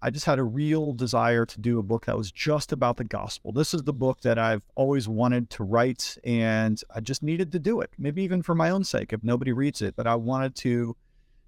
[0.05, 3.05] I just had a real desire to do a book that was just about the
[3.05, 3.53] gospel.
[3.53, 7.59] This is the book that I've always wanted to write, and I just needed to
[7.59, 9.95] do it, maybe even for my own sake if nobody reads it.
[9.95, 10.97] But I wanted to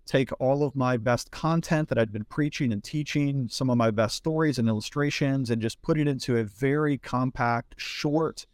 [0.06, 3.92] take all of my best content that I'd been preaching and teaching, some of my
[3.92, 8.46] best stories and illustrations, and just put it into a very compact, short,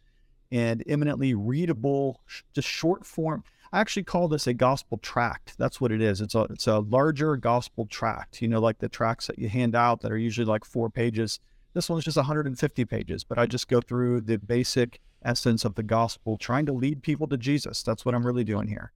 [0.50, 3.44] and eminently readable, just short form.
[3.72, 5.56] I actually call this a gospel tract.
[5.56, 6.20] That's what it is.
[6.20, 8.42] It's a it's a larger gospel tract.
[8.42, 11.40] You know, like the tracts that you hand out that are usually like four pages.
[11.74, 15.82] This one's just 150 pages, but I just go through the basic essence of the
[15.82, 17.82] gospel, trying to lead people to Jesus.
[17.82, 18.92] That's what I'm really doing here.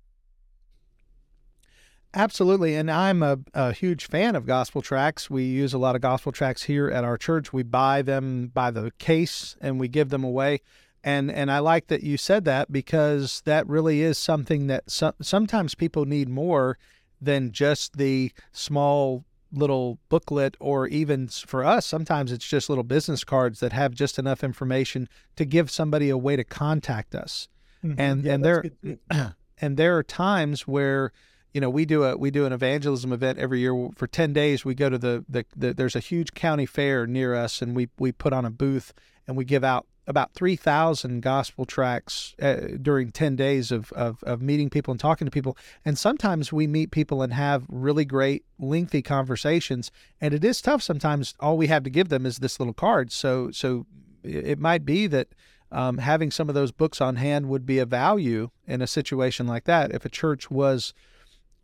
[2.12, 2.74] Absolutely.
[2.74, 5.28] And I'm a, a huge fan of gospel tracts.
[5.30, 7.52] We use a lot of gospel tracts here at our church.
[7.52, 10.60] We buy them by the case and we give them away.
[11.06, 15.12] And and I like that you said that because that really is something that so,
[15.22, 16.78] sometimes people need more
[17.20, 23.22] than just the small little booklet or even for us sometimes it's just little business
[23.22, 27.48] cards that have just enough information to give somebody a way to contact us.
[27.96, 28.64] And Yeah, and there
[29.60, 31.12] and there are times where
[31.54, 33.90] you know we do a we do an evangelism event every year.
[33.94, 37.32] For 10 days we go to the, the, the there's a huge county fair near
[37.36, 38.92] us and we we put on a booth
[39.28, 44.40] and we give out about 3,000 gospel tracts uh, during 10 days of, of, of
[44.40, 45.56] meeting people and talking to people.
[45.84, 49.90] And sometimes we meet people and have really great, lengthy conversations.
[50.20, 51.34] And it is tough sometimes.
[51.40, 53.10] All we have to give them is this little card.
[53.10, 53.86] So, so
[54.22, 55.28] it might be that
[55.72, 59.46] um, having some of those books on hand would be a value in a situation
[59.46, 59.92] like that.
[59.92, 60.94] If a church was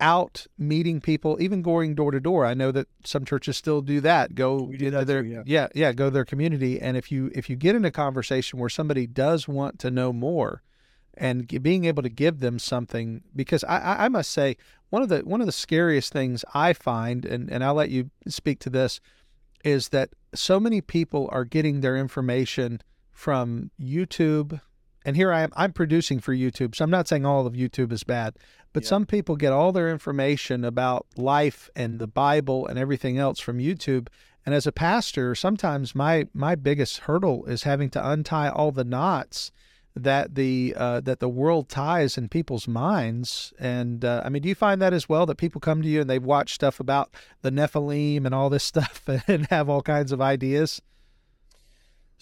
[0.02, 2.44] out meeting people, even going door to door.
[2.44, 4.34] I know that some churches still do that.
[4.34, 5.42] Go do that their too, yeah.
[5.46, 8.58] yeah yeah go to their community, and if you if you get in a conversation
[8.58, 10.62] where somebody does want to know more,
[11.14, 14.56] and g- being able to give them something, because I, I I must say
[14.90, 18.10] one of the one of the scariest things I find, and and I'll let you
[18.26, 19.00] speak to this,
[19.64, 24.60] is that so many people are getting their information from YouTube.
[25.04, 26.74] And here I am, I'm producing for YouTube.
[26.74, 28.34] So I'm not saying all of YouTube is bad,
[28.72, 28.88] but Yeah.
[28.90, 33.58] some people get all their information about life and the Bible and everything else from
[33.58, 34.08] YouTube.
[34.44, 38.84] And as a pastor, sometimes my my biggest hurdle is having to untie all the
[38.84, 39.52] knots
[39.94, 43.52] that the uh, that the world ties in people's minds.
[43.58, 45.26] And uh, I mean, do you find that as well?
[45.26, 48.64] That people come to you and they've watched stuff about the Nephilim and all this
[48.72, 50.80] stuff and have all kinds of ideas.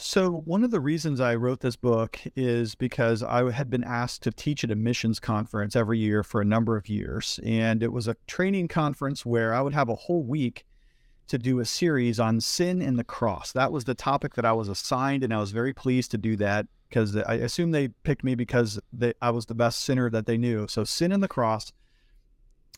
[0.02, 4.22] So, one of the reasons I wrote this book is because I had been asked
[4.22, 7.38] to teach at a missions conference every year for a number of years.
[7.44, 10.64] And it was a training conference where I would have a whole week
[11.28, 13.52] to do a series on sin and the cross.
[13.52, 16.34] That was the topic that I was assigned, and I was very pleased to do
[16.36, 20.24] that because I assume they picked me because they, I was the best sinner that
[20.24, 20.66] they knew.
[20.66, 21.72] So, sin and the cross.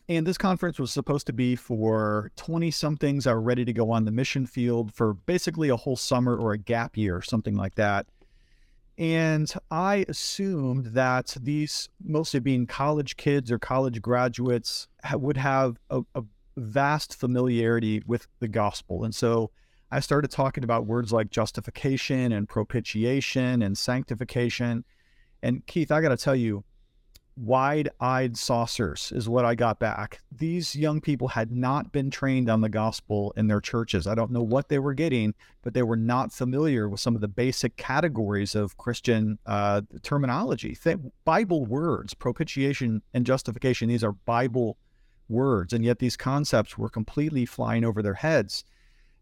[0.09, 3.91] And this conference was supposed to be for 20 somethings that were ready to go
[3.91, 7.75] on the mission field for basically a whole summer or a gap year, something like
[7.75, 8.05] that.
[8.97, 16.01] And I assumed that these, mostly being college kids or college graduates, would have a,
[16.15, 16.23] a
[16.57, 19.03] vast familiarity with the gospel.
[19.03, 19.51] And so
[19.89, 24.83] I started talking about words like justification and propitiation and sanctification.
[25.41, 26.63] And Keith, I got to tell you,
[27.35, 30.21] wide eyed saucers is what I got back.
[30.31, 34.07] These young people had not been trained on the gospel in their churches.
[34.07, 37.21] I don't know what they were getting, but they were not familiar with some of
[37.21, 40.75] the basic categories of Christian uh, terminology.
[40.75, 44.77] Th- Bible words, propitiation and justification, these are Bible
[45.29, 45.73] words.
[45.73, 48.63] And yet these concepts were completely flying over their heads.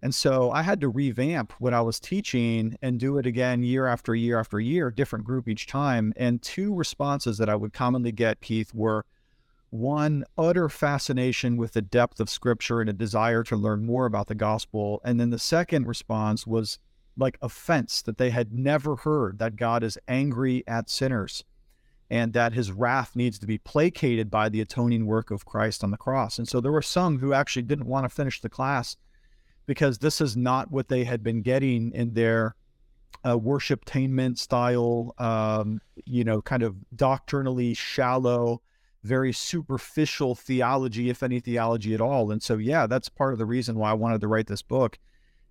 [0.03, 3.85] And so I had to revamp what I was teaching and do it again year
[3.85, 6.11] after year after year, different group each time.
[6.15, 9.05] And two responses that I would commonly get, Keith, were
[9.69, 14.27] one, utter fascination with the depth of scripture and a desire to learn more about
[14.27, 15.01] the gospel.
[15.05, 16.79] And then the second response was
[17.15, 21.43] like offense that they had never heard that God is angry at sinners
[22.09, 25.91] and that his wrath needs to be placated by the atoning work of Christ on
[25.91, 26.37] the cross.
[26.39, 28.97] And so there were some who actually didn't want to finish the class
[29.65, 32.55] because this is not what they had been getting in their
[33.23, 38.61] uh, worshiptainment style, um, you know, kind of doctrinally shallow,
[39.03, 42.31] very superficial theology, if any theology at all.
[42.31, 44.97] And so, yeah, that's part of the reason why I wanted to write this book,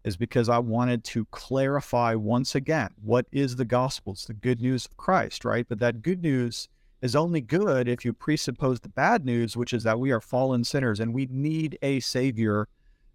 [0.05, 4.15] is because I wanted to clarify once again what is the gospel?
[4.15, 5.67] It's the good news of Christ, right?
[5.69, 6.69] But that good news
[7.03, 10.65] is only good if you presuppose the bad news, which is that we are fallen
[10.65, 12.69] sinners and we need a savior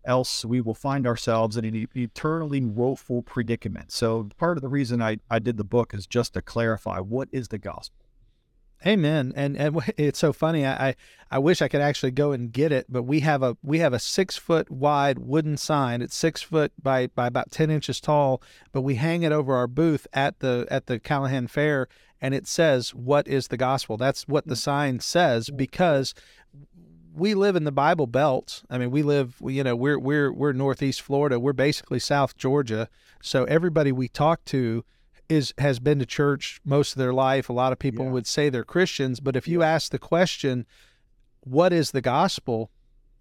[0.05, 3.91] else we will find ourselves in an eternally woeful predicament.
[3.91, 7.29] So part of the reason I, I did the book is just to clarify what
[7.31, 8.05] is the gospel.
[8.85, 9.33] Amen.
[9.35, 10.65] And and it's so funny.
[10.65, 10.95] I, I
[11.31, 13.93] I wish I could actually go and get it, but we have a we have
[13.93, 16.01] a six foot wide wooden sign.
[16.01, 18.41] It's six foot by by about ten inches tall,
[18.71, 21.87] but we hang it over our booth at the at the Callahan Fair,
[22.21, 26.13] and it says, "What is the gospel?" That's what the sign says because
[27.15, 28.63] we live in the Bible Belt.
[28.69, 31.39] I mean, we live, you know, we're we're we're Northeast Florida.
[31.39, 32.89] We're basically South Georgia.
[33.21, 34.83] So everybody we talk to
[35.29, 37.49] is has been to church most of their life.
[37.49, 38.11] A lot of people Yeah.
[38.11, 40.65] would say they're Christians, but if you ask the question,
[41.41, 42.69] "What is the gospel?"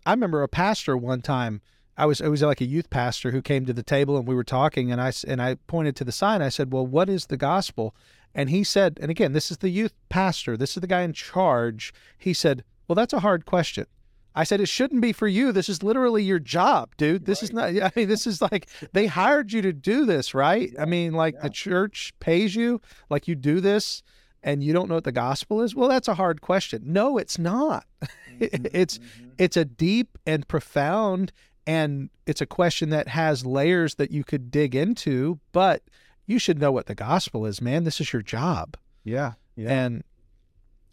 [0.04, 1.62] I remember a pastor one time.
[1.96, 4.34] I was it was like a youth pastor who came to the table and we
[4.34, 6.42] were talking and I and I pointed to the sign.
[6.42, 7.94] I said, "Well, what is the gospel?"
[8.36, 10.56] And he said, and again, this is the youth pastor.
[10.56, 11.94] This is the guy in charge.
[12.18, 13.86] He said, "Well, that's a hard question."
[14.34, 15.52] I said, "It shouldn't be for you.
[15.52, 17.26] This is literally your job, dude.
[17.26, 17.68] This is not.
[17.82, 20.72] I mean, this is like they hired you to do this, right?
[20.78, 24.02] I mean, like the church pays you, like you do this,
[24.42, 25.74] and you don't know what the gospel is.
[25.74, 26.82] Well, that's a hard question.
[26.86, 27.86] No, it's not.
[28.34, 29.28] Mm-hmm, it's mm-hmm.
[29.38, 31.30] it's a deep and profound,
[31.68, 35.38] and it's a question that has layers that you could dig into.
[35.52, 35.84] But
[36.26, 37.84] you should know what the gospel is, man.
[37.84, 38.76] This is your job.
[39.04, 39.34] Yeah.
[39.56, 39.70] Yeah.
[39.70, 40.04] And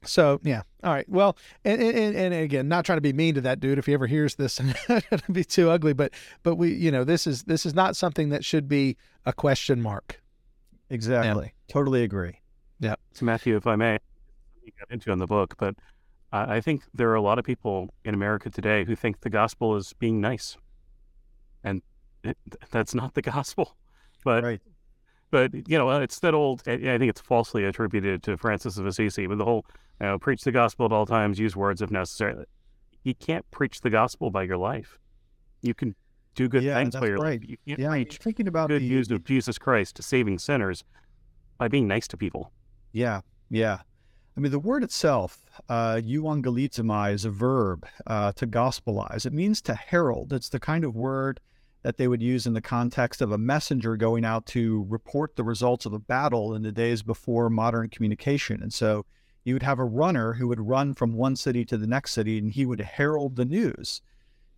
[0.04, 0.62] so, yeah.
[0.84, 1.08] All right.
[1.08, 3.94] Well, and, and, and again, not trying to be mean to that dude if he
[3.94, 7.44] ever hears this and it'd be too ugly, but, but we, you know, this is,
[7.44, 10.22] this is not something that should be a question mark.
[10.90, 11.54] Exactly.
[11.70, 12.40] Totally agree.
[12.80, 12.96] Yeah.
[13.14, 14.00] So Matthew, if I may,
[14.64, 15.76] you got into in the book, but
[16.32, 19.30] I I think there are a lot of people in America today who think the
[19.30, 20.58] gospel is being nice,
[21.64, 21.82] and
[22.24, 22.38] it,
[22.72, 23.76] that's not the gospel.
[24.24, 24.62] But Right.
[25.32, 26.62] but you know, it's that old.
[26.68, 29.66] I I think it's falsely attributed to Francis of Assisi, but the whole
[30.02, 32.46] you know, preach the gospel at all times, use words if necessary.
[33.04, 34.98] You can't preach the gospel by your life.
[35.62, 35.96] You can
[36.34, 37.40] do good Yeah, things by your right.
[37.40, 37.48] life.
[37.48, 37.90] You can't Yeah.
[37.90, 40.84] preach Thinking about good the, news of Jesus Christ to saving sinners
[41.60, 42.52] by being nice to people.
[42.94, 43.82] Yeah, yeah.
[44.36, 49.26] I mean, the word itself, uh, euangelizomai, is a verb uh, to gospelize.
[49.26, 50.34] It means to herald.
[50.34, 51.40] It's the kind of word
[51.84, 55.44] that they would use in the context of a messenger going out to report the
[55.44, 58.62] results of a battle in the days before modern communication.
[58.64, 59.06] And so
[59.44, 62.38] you would have a runner who would run from one city to the next city
[62.38, 64.02] and he would herald the news.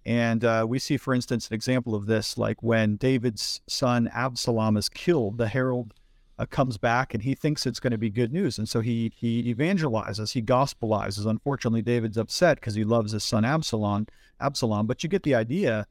[0.05, 4.75] And uh, we see, for instance, an example of this, like when David's son Absalom
[4.75, 5.93] is killed, the herald
[6.37, 9.11] uh, comes back and he thinks it's going to be good news, and so he
[9.15, 11.25] he evangelizes, he gospelizes.
[11.25, 14.07] Unfortunately, David's upset because he loves his son Absalom.
[14.41, 15.87] Absalom, but you get the idea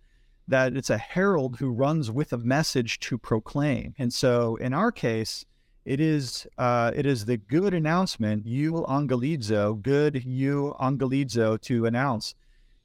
[0.48, 3.94] that it's a herald who runs with a message to proclaim.
[3.98, 5.46] And so, in our case,
[5.84, 12.34] it is uh, it is the good announcement, euangelizo, good you angelizo to announce.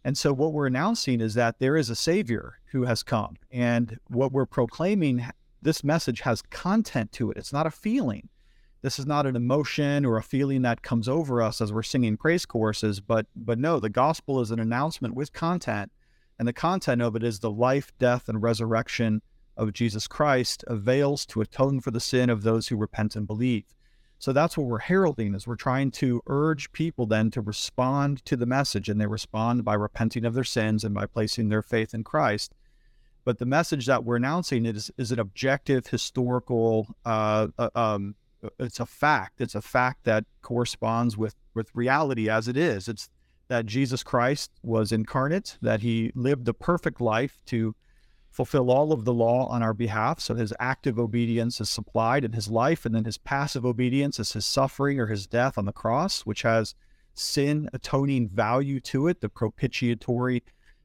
[0.04, 4.00] And so, what we're announcing is that there is a Savior who has come, and
[4.08, 5.26] what we're proclaiming
[5.62, 7.38] this message has content to it.
[7.38, 8.30] It's not a feeling.
[8.82, 12.16] This is not an emotion or a feeling that comes over us as we're singing
[12.18, 15.92] praise choruses, but but no, the gospel is an announcement with content,
[16.40, 19.22] and the content of it is the life, death, and resurrection
[19.58, 23.66] of Jesus Christ avails to atone for the sin of those who repent and believe.
[24.20, 28.36] So that's what we're heralding is we're trying to urge people then to respond to
[28.36, 31.94] the message, and they respond by repenting of their sins and by placing their faith
[31.94, 32.54] in Christ.
[33.26, 36.88] But the message that we're announcing is is an objective historical.
[37.06, 38.16] Uh, uh, um,
[38.58, 39.42] it's a fact.
[39.42, 42.88] It's a fact that corresponds with with reality as it is.
[42.88, 43.10] It's
[43.50, 47.76] that Jesus Christ was incarnate, that he lived a perfect life to
[48.38, 50.20] fulfill all of the law on our behalf.
[50.20, 54.34] So his active obedience is supplied in his life, and then his passive obedience is
[54.34, 56.76] his suffering or his death on the cross, which has
[57.16, 60.44] sin atoning value to it, the propitiatory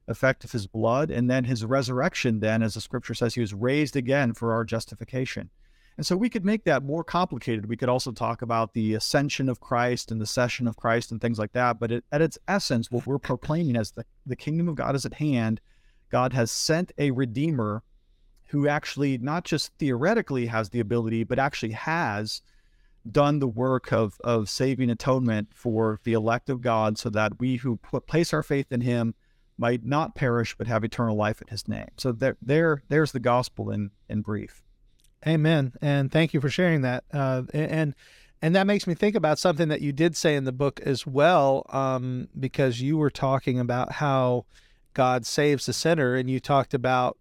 [0.09, 3.53] effect of his blood, and then his resurrection, then, as the scripture says, he was
[3.53, 5.51] raised again for our justification.
[5.99, 7.69] And so we could make that more complicated.
[7.69, 11.21] We could also talk about the ascension of Christ and the session of Christ and
[11.21, 11.79] things like that.
[11.79, 15.05] But it, at its essence, what we're proclaiming as the, the kingdom of God is
[15.05, 15.61] at hand.
[16.13, 17.83] God has sent a redeemer
[18.49, 22.43] who actually not just theoretically has the ability, but actually has
[23.11, 27.57] done the work of, of saving atonement for the elect of God so that we
[27.57, 29.15] who put, place our faith in him
[29.57, 31.89] might not perish but have eternal life in his name.
[31.97, 34.63] So there, there there's the gospel in, in brief.
[35.27, 35.73] Amen.
[35.81, 37.05] And thank you for sharing that.
[37.13, 37.95] Uh, and
[38.43, 41.07] and that makes me think about something that you did say in the book as
[41.07, 44.47] well, um, because you were talking about how
[44.95, 47.19] God saves the sinner, and you talked about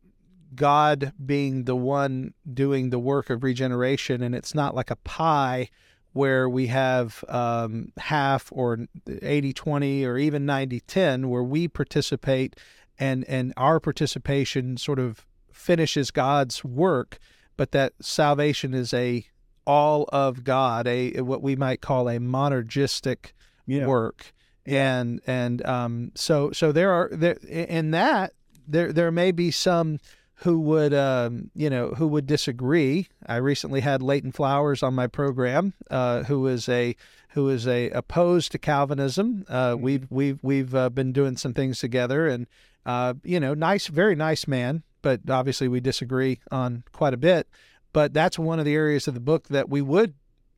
[0.56, 5.70] God being the one doing the work of regeneration, and it's not like a pie
[6.14, 8.80] where we have um, half or
[9.22, 12.58] 80 20 or even 90 10 where we participate
[13.00, 17.18] and and our participation sort of finishes God's work
[17.56, 19.26] but that salvation is a
[19.66, 23.32] all of God, a what we might call a monergistic
[23.68, 23.86] Yeah.
[23.86, 24.34] work,
[24.66, 28.34] and and um, so so there are there in that
[28.68, 30.00] there there may be some
[30.36, 33.08] who would um, you know who would disagree.
[33.28, 36.96] I recently had Leighton Flowers on my program, uh, who is a
[37.30, 39.46] who is a opposed to Calvinism.
[39.48, 42.48] Uh, we've we've we've uh, been doing some things together, and
[42.86, 44.84] uh, you know, nice, very nice man.
[45.02, 47.48] But obviously, we disagree on quite a bit.
[47.94, 50.14] But that's one of the areas of the book that we would,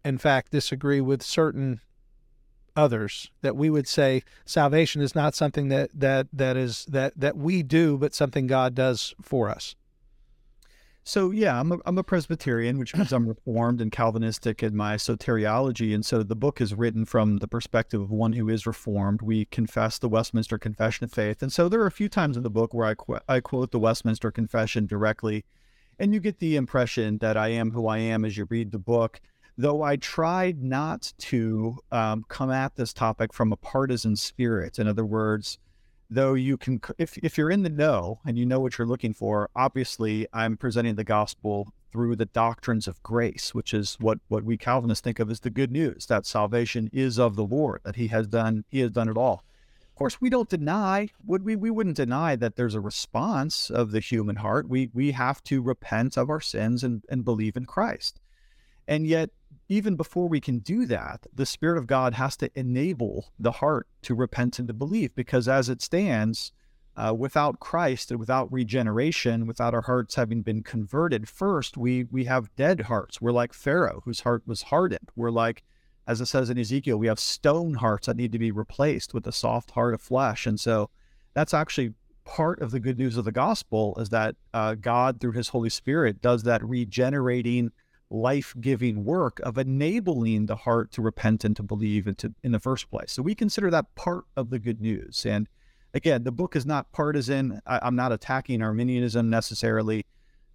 [0.06, 1.82] in fact, disagree with certain
[2.76, 3.32] others.
[3.42, 7.64] That we would say salvation is not something that that that is that that we
[7.64, 9.76] do, but something God does for us.
[11.06, 14.96] So yeah, I'm a, I'm a Presbyterian, which means I'm Reformed and Calvinistic in my
[14.96, 19.22] soteriology, and so the book is written from the perspective of one who is Reformed.
[19.22, 22.44] We confess the Westminster Confession of Faith, and so there are a few times in
[22.44, 25.44] the book where I qu- I quote the Westminster Confession directly,
[26.00, 28.80] and you get the impression that I am who I am as you read the
[28.80, 29.20] book.
[29.58, 34.80] Though I tried not to um, come at this topic from a partisan spirit.
[34.80, 35.60] In other words,
[36.14, 39.14] though you can if, if you're in the know and you know what you're looking
[39.14, 44.44] for obviously i'm presenting the gospel through the doctrines of grace which is what what
[44.44, 47.96] we calvinists think of as the good news that salvation is of the lord that
[47.96, 49.44] he has done he has done it all.
[49.82, 51.56] Of course we don't deny would we?
[51.56, 54.68] We wouldn't deny that there's a response of the human heart.
[54.68, 58.20] We we have to repent of our sins and, and believe in christ
[58.88, 59.30] And yet,
[59.70, 63.88] even before we can do that, the Spirit of God has to enable the heart
[64.04, 66.52] to repent and to believe, because as it stands,
[66.96, 72.26] uh, without Christ and without regeneration, without our hearts having been converted, first we we
[72.26, 73.20] have dead hearts.
[73.20, 75.10] We're like Pharaoh, whose heart was hardened.
[75.16, 75.64] We're like,
[76.06, 79.26] as it says in Ezekiel, we have stone hearts that need to be replaced with
[79.26, 80.46] a soft heart of flesh.
[80.46, 80.90] And so,
[81.34, 81.94] that's actually
[82.26, 85.70] part of the good news of the gospel is that uh, God, through His Holy
[85.70, 87.72] Spirit, does that regenerating,
[88.14, 92.90] life-giving work of enabling the heart to repent and to believe into in the first
[92.90, 93.12] place.
[93.12, 95.50] So we consider that part of the good news and
[95.94, 97.62] again, the book is not partisan.
[97.66, 100.06] I, am not attacking Arminianism necessarily,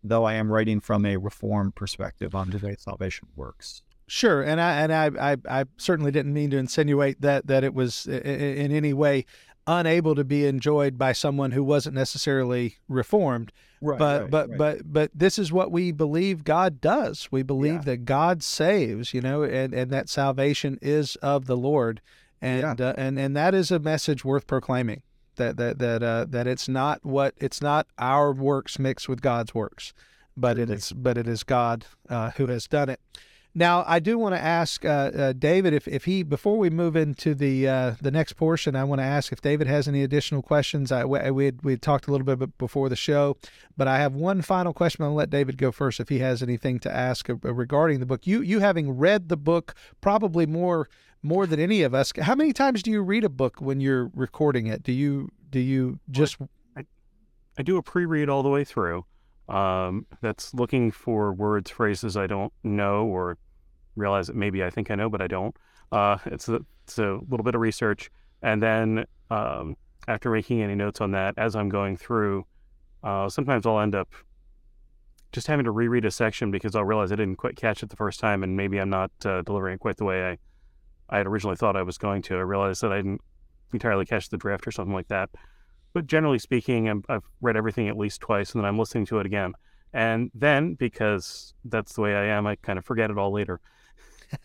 [0.03, 3.83] though I am writing from a reformed perspective on the way salvation works.
[4.11, 7.75] Sure, and I and I, I, I certainly didn't mean to insinuate that that it
[7.75, 9.27] was in any way
[9.69, 13.53] unable to be enjoyed by someone who wasn't necessarily reformed.
[13.81, 14.59] Right, but right, but right.
[14.59, 17.29] but but this is what we believe God does.
[17.31, 17.93] We believe Yeah.
[17.93, 22.01] that God saves, you know, and and that salvation is of the Lord,
[22.41, 25.03] and uh, and and that is a message worth proclaiming.
[25.37, 29.55] That that that uh, that it's not what it's not our works mixed with God's
[29.55, 29.93] works,
[30.37, 33.01] but it is but it is God uh, who has done it.
[33.55, 36.94] Now, I do want to ask uh, uh, David if, if he before we move
[36.96, 40.42] into the uh, the next portion, I want to ask if David has any additional
[40.42, 40.92] questions.
[40.92, 43.36] I, we we had, we had talked a little bit before the show,
[43.76, 45.05] but I have one final question.
[45.05, 48.26] I'll let David go first if he has anything to ask uh, regarding the book.
[48.26, 50.88] You you having read the book probably more
[51.22, 52.12] more than any of us.
[52.20, 54.82] How many times do you read a book when you're recording it?
[54.82, 56.36] Do you do you just
[57.59, 59.05] I do a pre-read all the way through.
[59.49, 63.38] Um, that's looking for words, phrases I don't know or
[63.96, 65.57] realize that maybe I think I know, but I don't.
[65.90, 68.11] Uh, it's a, it's a little bit of research,
[68.42, 69.76] and then um,
[70.07, 72.44] after making any notes on that, as I'm going through,
[73.03, 74.09] uh, sometimes I'll end up
[75.32, 77.96] just having to reread a section because I'll realize I didn't quite catch it the
[77.96, 80.38] first time, and maybe I'm not uh, delivering it quite the way I
[81.11, 82.36] I had originally thought I was going to.
[82.36, 83.22] I realized that I didn't
[83.72, 85.30] entirely catch the drift or something like that
[85.99, 89.18] but generally speaking, I'm, I've read everything at least twice, and then I'm listening to
[89.18, 89.55] it again.
[89.92, 93.61] And then, because that's the way I am, I kind of forget it all later.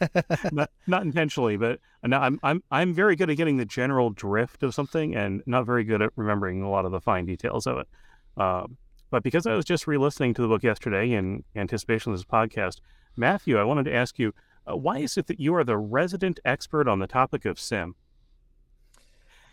[0.51, 4.73] not, not intentionally, but I'm I'm I'm very good at getting the general drift of
[4.73, 7.87] something, and not very good at remembering a lot of the fine details of it.
[8.35, 8.75] Um,
[9.11, 12.79] but because I was just re-listening to the book yesterday in anticipation of this podcast,
[13.15, 14.33] Matthew, I wanted to ask you,
[14.65, 17.93] uh, why is it that you are the resident expert on the topic of sin?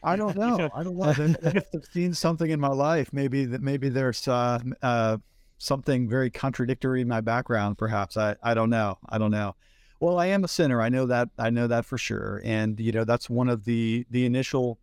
[0.03, 0.70] I don't know.
[0.74, 1.34] I don't know.
[1.44, 3.12] I've seen something in my life.
[3.12, 5.18] Maybe that maybe there's uh, uh,
[5.59, 7.78] something very contradictory in my background.
[7.78, 8.98] Perhaps I, I don't know.
[9.09, 9.55] I don't know.
[10.01, 10.80] Well, I am a sinner.
[10.80, 11.28] I know that.
[11.38, 12.40] I know that for sure.
[12.44, 14.78] And you know that's one of the the initial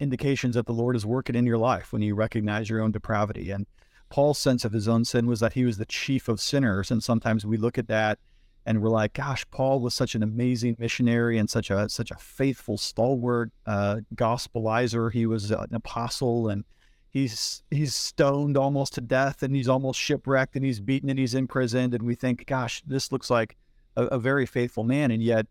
[0.00, 3.50] indications that the Lord is working in your life when you recognize your own depravity.
[3.50, 3.66] And
[4.10, 6.90] Paul's sense of his own sin was that he was the chief of sinners.
[6.90, 8.18] And sometimes we look at that
[8.66, 12.16] and we're like, gosh, Paul was such an amazing missionary and such a such a
[12.16, 15.12] faithful, stalwart uh, gospelizer.
[15.12, 16.64] He was an apostle, and
[17.10, 21.34] he's he's stoned almost to death, and he's almost shipwrecked, and he's beaten, and he's
[21.34, 21.94] imprisoned.
[21.94, 23.56] And we think, gosh, this looks like
[23.96, 25.46] a, a very faithful man, and yet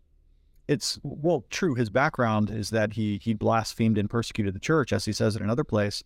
[0.66, 1.74] it's well true.
[1.74, 5.42] His background is that he he blasphemed and persecuted the church, as he says in
[5.42, 6.02] another place.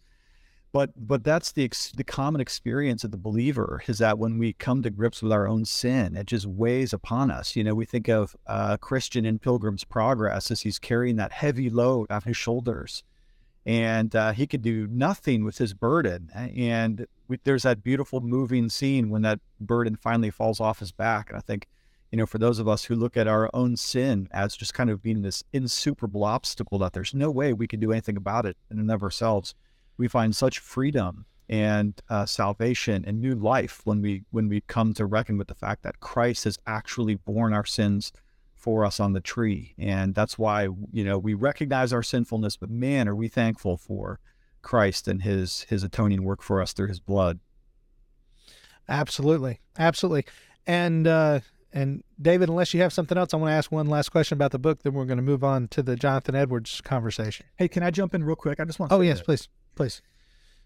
[0.71, 4.53] But but that's the ex- the common experience of the believer is that when we
[4.53, 7.57] come to grips with our own sin, it just weighs upon us.
[7.57, 11.71] You know, we think of uh, Christian in Pilgrim's Progress as he's carrying that heavy
[11.71, 13.03] load on his shoulders,
[13.65, 16.31] and uh, he could do nothing with his burden.
[16.35, 21.31] And we, there's that beautiful moving scene when that burden finally falls off his back.
[21.31, 21.67] And I think,
[22.13, 24.91] you know, for those of us who look at our own sin as just kind
[24.91, 28.59] of being this insuperable obstacle that there's no way we can do anything about it
[28.71, 29.55] in and of ourselves
[29.99, 34.95] we find such freedom and uh, salvation and new life when we when we come
[34.95, 38.13] to reckon with the fact that Christ has actually borne our sins
[38.55, 42.57] for us on the tree, and that's why you know we recognize our sinfulness.
[42.57, 44.19] But man, are we thankful for
[44.63, 47.41] Christ and His His atoning work for us through His blood.
[48.89, 50.25] Absolutely, absolutely,
[50.67, 51.41] and uh,
[51.73, 54.51] and David, unless you have something else, I want to ask one last question about
[54.51, 54.83] the book.
[54.83, 57.47] Then we're going to move on to the Jonathan Edwards conversation.
[57.57, 58.61] Hey, can I jump in real quick?
[58.61, 58.91] I just want.
[58.91, 59.25] To Oh yes, this.
[59.25, 60.03] please, please.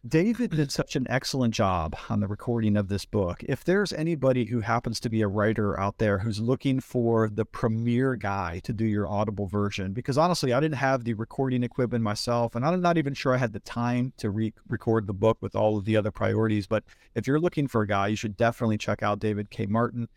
[0.08, 3.44] David did such an excellent job on the recording of this book.
[3.46, 7.44] If there's anybody who happens to be a writer out there who's looking for the
[7.44, 12.02] premier guy to do your audible version, because honestly, I didn't have the recording equipment
[12.02, 15.36] myself, and I'm not even sure I had the time to re- record the book
[15.42, 16.66] with all of the other priorities.
[16.66, 16.82] But
[17.14, 19.66] if you're looking for a guy, you should definitely check out David K.
[19.66, 20.08] Martin.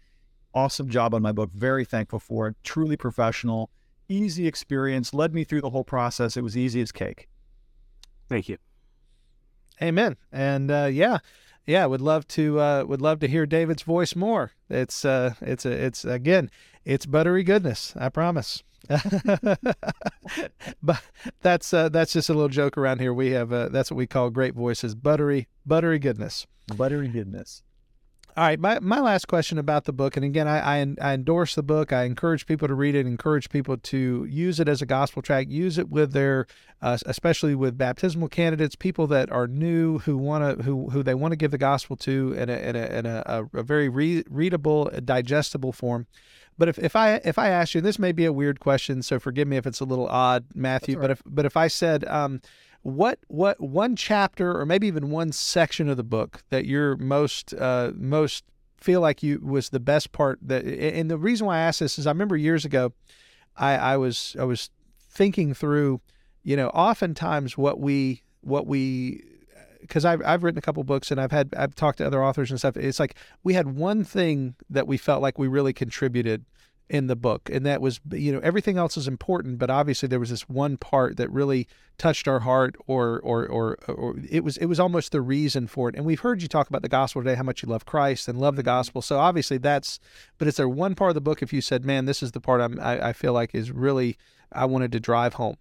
[0.53, 1.51] Awesome job on my book.
[1.53, 2.55] Very thankful for it.
[2.63, 3.69] Truly professional,
[4.07, 5.13] easy experience.
[5.13, 6.37] Led me through the whole process.
[6.37, 7.27] It was easy as cake.
[8.29, 8.57] Thank you.
[9.81, 10.17] Amen.
[10.31, 11.19] And uh, yeah,
[11.65, 14.51] yeah, would love to uh, would love to hear David's voice more.
[14.69, 16.49] It's uh, it's a it's again,
[16.83, 17.93] it's buttery goodness.
[17.97, 18.63] I promise.
[20.83, 21.01] but
[21.41, 23.13] that's uh, that's just a little joke around here.
[23.13, 26.45] We have uh, that's what we call great voices, buttery buttery goodness.
[26.75, 27.63] Buttery goodness.
[28.37, 31.55] All right, my, my last question about the book, and again, I, I, I endorse
[31.55, 31.93] the book.
[31.93, 33.07] I encourage people to read it.
[33.07, 35.47] Encourage people to use it as a gospel track.
[35.49, 36.45] Use it with their,
[36.81, 41.15] uh, especially with baptismal candidates, people that are new who want to who who they
[41.15, 44.25] want to give the gospel to in a in a, in a, a very re-
[44.29, 46.05] readable, digestible form.
[46.57, 49.17] But if, if I if I ask you, this may be a weird question, so
[49.17, 50.99] forgive me if it's a little odd, Matthew.
[50.99, 52.41] But if but if I said, um,
[52.85, 57.51] what what one chapter or maybe even one section of the book that you're most
[57.55, 58.43] uh, most
[58.77, 61.97] feel like you was the best part that and the reason why I asked this
[61.97, 62.93] is I remember years ago
[63.57, 64.69] I, I was I was
[64.99, 65.99] thinking through
[66.43, 69.23] you know oftentimes what we what we
[69.81, 72.51] because I've, I've written a couple books and I've had I've talked to other authors
[72.51, 72.77] and stuff.
[72.77, 76.45] It's like we had one thing that we felt like we really contributed
[76.89, 80.19] in the book and that was you know everything else is important but obviously there
[80.19, 81.67] was this one part that really
[81.97, 85.89] touched our heart or or or, or it was it was almost the reason for
[85.89, 85.95] it.
[85.95, 88.39] And we've heard you talk about the gospel today how much you love christ and
[88.39, 89.01] love the gospel.
[89.01, 89.99] So obviously that's
[90.37, 92.41] but is there one part of the book if you said man this is the
[92.41, 94.17] part I'm, I, I feel like is really
[94.51, 95.57] i wanted to drive home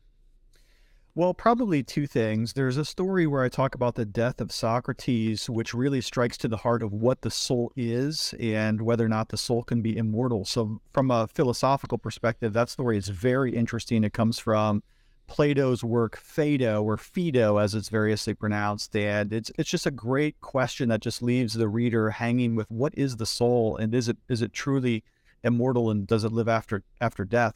[1.17, 2.55] well, probably two things.
[2.55, 6.49] There's a story where I talk about the death of Socrates, which really strikes to
[6.49, 9.97] the heart of what the soul is and whether or not the soul can be
[9.97, 10.45] immortal.
[10.45, 14.03] So, from a philosophical perspective, that story is very interesting.
[14.03, 14.83] It comes from
[15.29, 20.41] Plato's work, Phaedo or Phaedo, as it's variously pronounced, and it's it's just a great
[20.41, 24.17] question that just leaves the reader hanging with what is the soul and is it
[24.29, 25.05] is it truly
[25.45, 27.55] immortal and does it live after after death?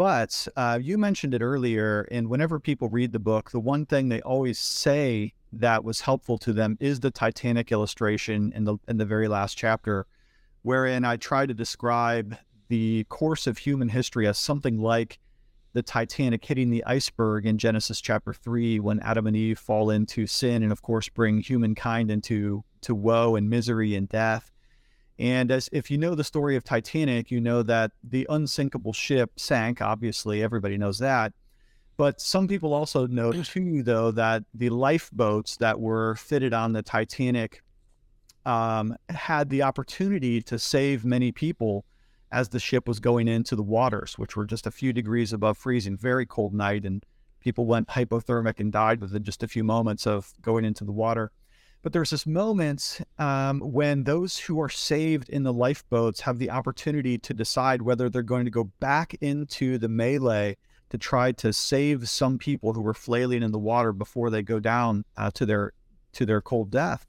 [0.00, 4.08] But uh, you mentioned it earlier, and whenever people read the book, the one thing
[4.08, 8.96] they always say that was helpful to them is the Titanic illustration in the in
[8.96, 10.06] the very last chapter,
[10.62, 12.34] wherein I try to describe
[12.68, 15.18] the course of human history as something like
[15.74, 20.26] the Titanic hitting the iceberg in Genesis chapter three, when Adam and Eve fall into
[20.26, 24.50] sin, and of course bring humankind into to woe and misery and death.
[25.20, 29.32] And as if you know the story of Titanic, you know that the unsinkable ship
[29.36, 29.82] sank.
[29.82, 31.34] Obviously, everybody knows that.
[31.98, 36.82] But some people also know too, though, that the lifeboats that were fitted on the
[36.82, 37.62] Titanic
[38.46, 41.84] um, had the opportunity to save many people
[42.32, 45.58] as the ship was going into the waters, which were just a few degrees above
[45.58, 47.04] freezing, very cold night, and
[47.40, 51.30] people went hypothermic and died within just a few moments of going into the water.
[51.82, 56.50] But there's this moment um, when those who are saved in the lifeboats have the
[56.50, 60.56] opportunity to decide whether they're going to go back into the melee
[60.90, 64.60] to try to save some people who were flailing in the water before they go
[64.60, 65.72] down uh, to their
[66.12, 67.06] to their cold death.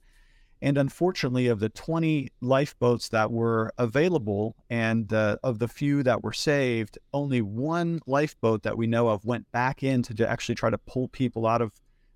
[0.61, 6.23] And unfortunately, of the 20 lifeboats that were available and uh, of the few that
[6.23, 10.69] were saved, only one lifeboat that we know of went back in to actually try
[10.69, 11.71] to pull people out of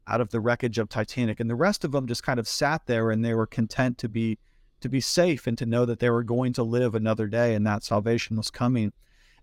[0.08, 2.86] out of the wreckage of Titanic, and the rest of them just kind of sat
[2.86, 4.38] there and they were content to be
[4.82, 7.66] to be safe and to know that they were going to live another day and
[7.66, 8.92] that salvation was coming.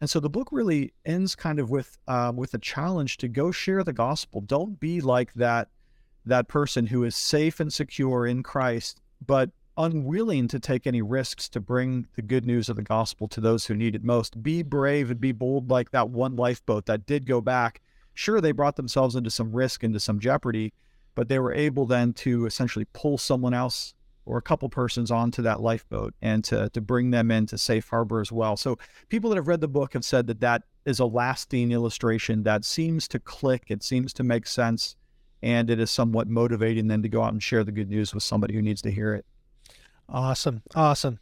[0.00, 3.50] And so the book really ends kind of with uh, with a challenge to go
[3.50, 4.40] share the gospel.
[4.40, 5.68] Don't be like that
[6.24, 11.48] that person who is safe and secure in Christ, but unwilling to take any risks
[11.48, 14.42] to bring the good news of the gospel to those who need it most.
[14.42, 17.80] Be brave and be bold like that one lifeboat that did go back
[18.14, 20.72] Sure, they brought themselves into some risk, into some jeopardy,
[21.14, 23.94] but they were able then to essentially pull someone else
[24.24, 28.20] or a couple persons onto that lifeboat and to, to bring them into safe harbor
[28.20, 28.56] as well.
[28.56, 32.44] So people that have read the book have said that that is a lasting illustration
[32.44, 34.96] that seems to click, it seems to make sense,
[35.42, 38.22] and it is somewhat motivating then to go out and share the good news with
[38.22, 39.26] somebody who needs to hear it.
[40.08, 40.62] Awesome.
[40.74, 41.18] Awesome.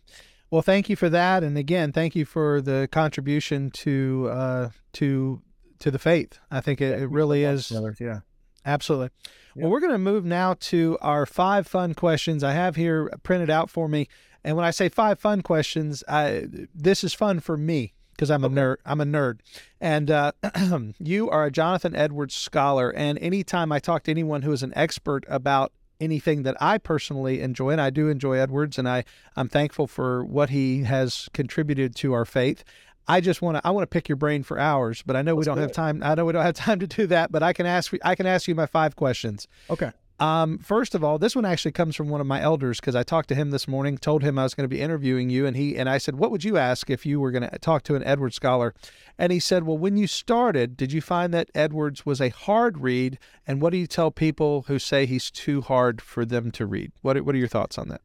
[0.51, 5.41] Well, thank you for that, and again, thank you for the contribution to uh, to
[5.81, 6.39] to the faith.
[6.51, 7.73] I think it, it really is.
[7.99, 8.21] Yeah.
[8.65, 9.11] Absolutely.
[9.57, 13.51] Well, we're going to move now to our five fun questions I have here printed
[13.51, 14.07] out for me.
[14.45, 18.45] And when I say five fun questions, I, this is fun for me because I'm
[18.45, 18.55] okay.
[18.55, 18.77] a nerd.
[18.85, 19.41] I'm a nerd,
[19.81, 20.33] and uh,
[20.99, 22.91] you are a Jonathan Edwards scholar.
[22.91, 27.41] And anytime I talk to anyone who is an expert about anything that I personally
[27.41, 29.05] enjoy, and I do enjoy Edwards, and I
[29.37, 32.63] I'm thankful for what he has contributed to our faith.
[33.09, 35.35] I just want to I want to pick your brain for hours, but I know
[35.35, 36.03] Let's we don't have time.
[36.03, 38.27] I know we don't have time to do that, but I can ask I can
[38.27, 39.49] ask you my five questions.
[39.69, 39.93] Okay.
[40.21, 43.03] Um, first of all, this one actually comes from one of my elders because I
[43.03, 45.57] talked to him this morning, told him I was going to be interviewing you, and
[45.57, 47.95] he and I said, "What would you ask if you were going to talk to
[47.95, 48.75] an Edwards scholar?"
[49.19, 52.79] And he said, "Well, when you started, did you find that Edwards was a hard
[52.79, 53.19] read?
[53.47, 56.93] And what do you tell people who say he's too hard for them to read?
[57.01, 58.03] What What are your thoughts on that?"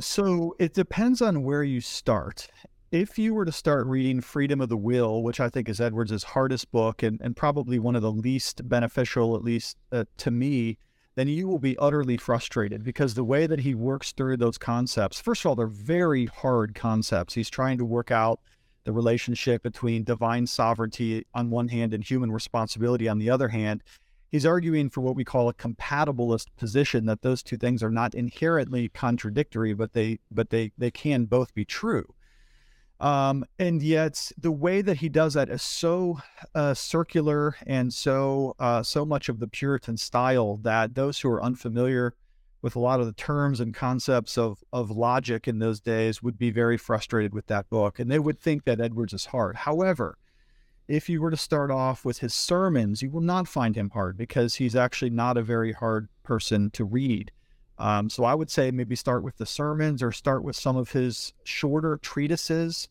[0.00, 2.48] So it depends on where you start.
[2.96, 6.24] If you were to start reading Freedom of the Will, which I think is Edwards'
[6.24, 10.78] hardest book and, and probably one of the least beneficial, at least uh, to me,
[11.14, 15.20] then you will be utterly frustrated because the way that he works through those concepts,
[15.20, 17.34] first of all, they're very hard concepts.
[17.34, 18.40] He's trying to work out
[18.84, 23.82] the relationship between divine sovereignty on one hand and human responsibility on the other hand.
[24.30, 28.14] He's arguing for what we call a compatibilist position that those two things are not
[28.14, 32.14] inherently contradictory, but they but they they can both be true.
[32.98, 36.18] Um, and yet the way that he does that is so
[36.54, 41.42] uh, circular and so uh, so much of the Puritan style that those who are
[41.42, 42.14] unfamiliar
[42.62, 46.38] with a lot of the terms and concepts of of logic in those days would
[46.38, 49.56] be very frustrated with that book, and they would think that Edwards is hard.
[49.56, 50.16] However,
[50.88, 54.16] if you were to start off with his sermons, you will not find him hard
[54.16, 57.30] because he's actually not a very hard person to read.
[57.78, 60.92] Um, so I would say maybe start with the sermons or start with some of
[60.92, 62.88] his shorter treatises.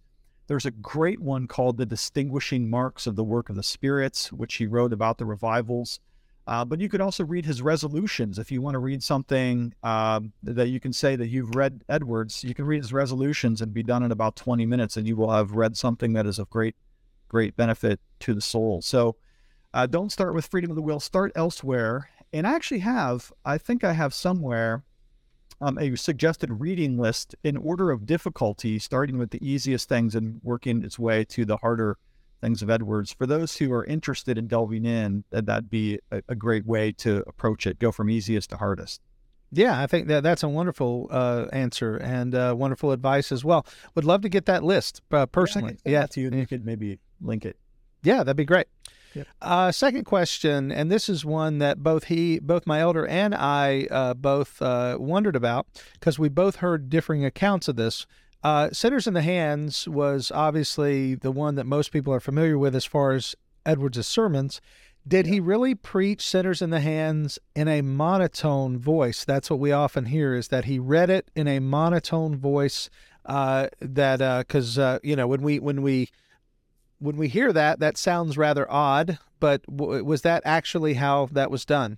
[0.47, 4.55] There's a great one called The Distinguishing Marks of the Work of the Spirits, which
[4.55, 5.99] he wrote about the revivals.
[6.47, 8.37] Uh, but you could also read his resolutions.
[8.37, 12.43] If you want to read something um, that you can say that you've read Edwards,
[12.43, 15.31] you can read his resolutions and be done in about 20 minutes, and you will
[15.31, 16.75] have read something that is of great,
[17.27, 18.83] great benefit to the soul.
[18.83, 19.15] So
[19.73, 23.57] uh, don't start with Freedom of the Will, start elsewhere and I actually have, I
[23.57, 24.83] think I have somewhere
[25.61, 30.41] um, a suggested reading list in order of difficulty, starting with the easiest things and
[30.43, 31.97] working its way to the harder
[32.41, 33.13] things of Edwards.
[33.13, 37.23] For those who are interested in delving in, that'd be a, a great way to
[37.25, 37.79] approach it.
[37.79, 38.99] Go from easiest to hardest.
[39.53, 43.65] Yeah, I think that that's a wonderful uh, answer and uh, wonderful advice as well.
[43.95, 45.77] Would love to get that list uh, personally.
[45.85, 46.05] Yeah, yeah.
[46.07, 47.55] to you, you could maybe link it.
[48.03, 48.67] Yeah, that'd be great.
[49.15, 49.27] Yep.
[49.41, 53.87] Uh, second question, and this is one that both he, both my elder and I,
[53.89, 58.05] uh, both uh, wondered about because we both heard differing accounts of this.
[58.43, 62.75] Uh, Sinners in the Hands was obviously the one that most people are familiar with
[62.75, 63.35] as far as
[63.65, 64.61] Edwards' sermons.
[65.07, 69.23] Did he really preach Sinners in the Hands in a monotone voice?
[69.23, 72.89] That's what we often hear is that he read it in a monotone voice.
[73.25, 76.09] Uh, that because uh, you know when we when we
[76.99, 81.51] when we hear that, that sounds rather odd, but w- was that actually how that
[81.51, 81.97] was done?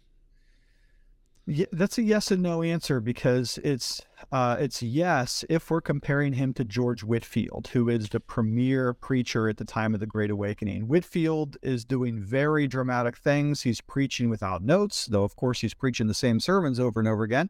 [1.49, 4.01] Yeah, that's a yes and no answer because it's
[4.33, 9.47] uh, it's yes if we're comparing him to George Whitefield, who is the premier preacher
[9.47, 10.89] at the time of the Great Awakening.
[10.89, 13.61] Whitefield is doing very dramatic things.
[13.61, 17.23] He's preaching without notes, though of course he's preaching the same sermons over and over
[17.23, 17.49] again.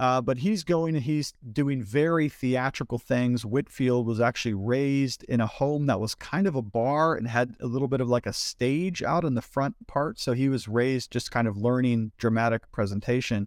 [0.00, 3.44] Uh, but he's going he's doing very theatrical things.
[3.44, 7.54] Whitefield was actually raised in a home that was kind of a bar and had
[7.60, 10.18] a little bit of like a stage out in the front part.
[10.18, 13.46] So he was raised just kind of learning dramatic presentation.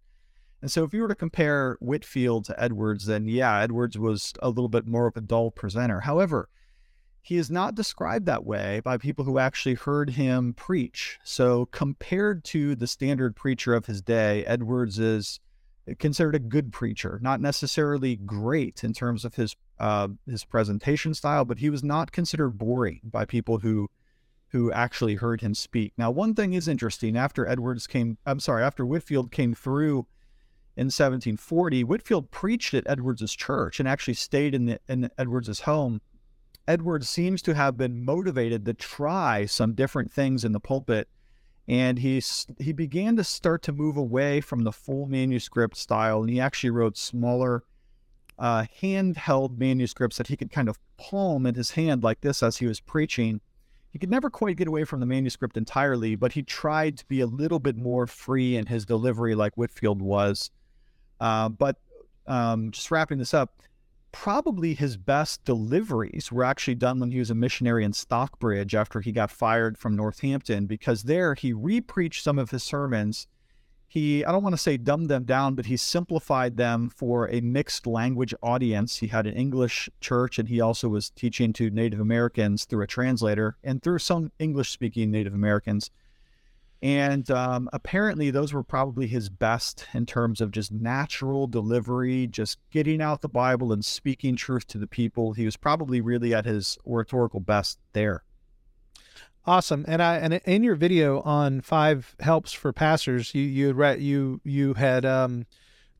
[0.61, 4.49] And so if you were to compare Whitefield to Edwards, then yeah, Edwards was a
[4.49, 6.01] little bit more of a dull presenter.
[6.01, 6.49] However,
[7.23, 11.17] he is not described that way by people who actually heard him preach.
[11.23, 15.39] So compared to the standard preacher of his day, Edwards is
[15.99, 21.45] considered a good preacher, not necessarily great in terms of his uh, his presentation style,
[21.45, 23.89] but he was not considered boring by people who
[24.49, 25.93] who actually heard him speak.
[25.97, 27.17] Now, one thing is interesting.
[27.17, 30.05] After Edwards came, I'm sorry, after Whitefield came through
[30.77, 36.01] in 1740, Whitefield preached at Edwards's church and actually stayed in the, in Edwards's home.
[36.67, 41.09] Edwards seems to have been motivated to try some different things in the pulpit
[41.67, 42.21] and he
[42.59, 46.71] he began to start to move away from the full manuscript style, and he actually
[46.71, 47.63] wrote smaller,
[48.37, 52.57] uh, handheld manuscripts that he could kind of palm in his hand like this as
[52.57, 53.39] he was preaching.
[53.91, 57.21] He could never quite get away from the manuscript entirely, but he tried to be
[57.21, 60.49] a little bit more free in his delivery, like Whitefield was.
[61.19, 61.77] Uh, but
[62.25, 63.61] um, just wrapping this up,
[64.13, 69.01] probably his best deliveries were actually done when he was a missionary in Stockbridge after
[69.01, 73.27] he got fired from Northampton, because there he repreached some of his sermons.
[73.87, 77.41] He, I don't want to say dumbed them down, but he simplified them for a
[77.41, 78.97] mixed language audience.
[78.97, 82.87] He had an English church and he also was teaching to Native Americans through a
[82.87, 85.91] translator and through some English speaking Native Americans.
[86.83, 92.59] And um, apparently, those were probably his best in terms of just natural delivery, just
[92.71, 95.31] getting out the Bible and speaking truth to the people.
[95.31, 98.25] He was probably really at his oratorical best there.
[99.45, 99.85] Awesome.
[99.87, 104.41] And I and in your video on five helps for pastors, you you had you
[104.43, 105.45] you had um,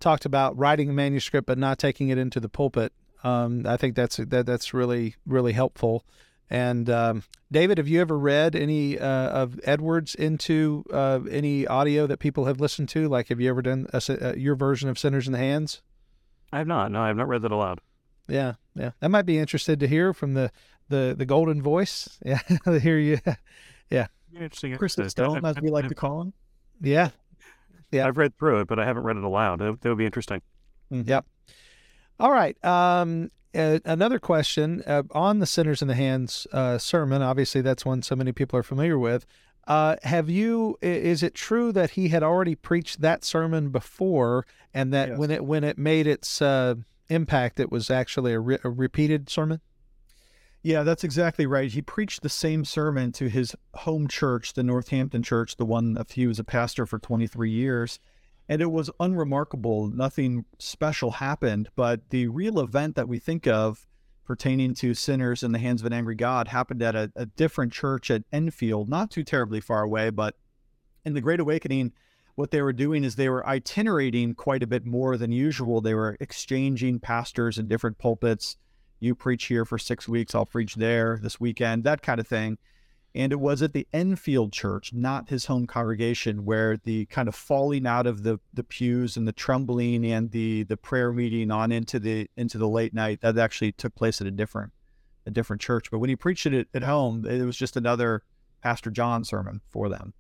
[0.01, 2.91] talked about writing a manuscript but not taking it into the pulpit.
[3.23, 6.03] Um, I think that's that that's really really helpful.
[6.53, 12.05] And um, David, have you ever read any uh, of Edwards into uh, any audio
[12.05, 13.09] that people have listened to?
[13.09, 13.99] Like, have you ever done a,
[14.29, 15.81] uh, your version of Sinners in the Hands?
[16.51, 16.91] I have not.
[16.91, 17.81] No, I have not read that aloud.
[18.27, 20.51] Yeah, yeah, that might be interested to hear from the
[20.89, 22.19] the the golden voice.
[22.25, 22.39] Yeah,
[22.77, 23.17] hear you.
[23.89, 24.77] Yeah, interesting.
[24.77, 26.33] Chris Stone, as we like to call him.
[26.81, 27.09] Yeah,
[27.91, 28.07] yeah.
[28.07, 29.59] I've read through it, but I haven't read it aloud.
[29.59, 30.43] That, that would be interesting.
[30.91, 31.09] Mm-hmm.
[31.09, 31.25] Yep.
[32.19, 32.63] All right.
[32.63, 37.21] Um, uh, another question uh, on the Sinners in the Hands uh, sermon.
[37.21, 39.25] Obviously, that's one so many people are familiar with.
[39.67, 40.77] Uh, have you?
[40.81, 45.17] Is it true that he had already preached that sermon before, and that yes.
[45.17, 46.75] when it when it made its uh,
[47.09, 49.61] impact, it was actually a, re- a repeated sermon?
[50.61, 51.71] Yeah, that's exactly right.
[51.71, 56.11] He preached the same sermon to his home church, the Northampton Church, the one of
[56.11, 57.99] he was a pastor for 23 years
[58.49, 59.87] and it was unremarkable.
[59.87, 63.87] Nothing special happened, but the real event that we think of
[64.25, 67.73] pertaining to sinners in the hands of an angry God happened at a, a different
[67.73, 70.09] church at Enfield, not too terribly far away.
[70.09, 70.35] But
[71.03, 71.91] in the Great Awakening,
[72.35, 75.81] what they were doing is they were itinerating quite a bit more than usual.
[75.81, 78.57] They were exchanging pastors in different pulpits.
[78.99, 82.57] You preach here for six weeks, I'll preach there this weekend, that kind of thing.
[83.15, 87.35] And it was at the Enfield Church, not his home congregation, where the kind of
[87.35, 91.71] falling out of the, the pews and the trembling and the the prayer meeting on
[91.71, 94.73] into the into the late night that actually took place at a different
[95.25, 95.91] a different church.
[95.91, 98.23] But when he preached it at home, it was just another
[98.61, 100.13] Pastor John sermon for them.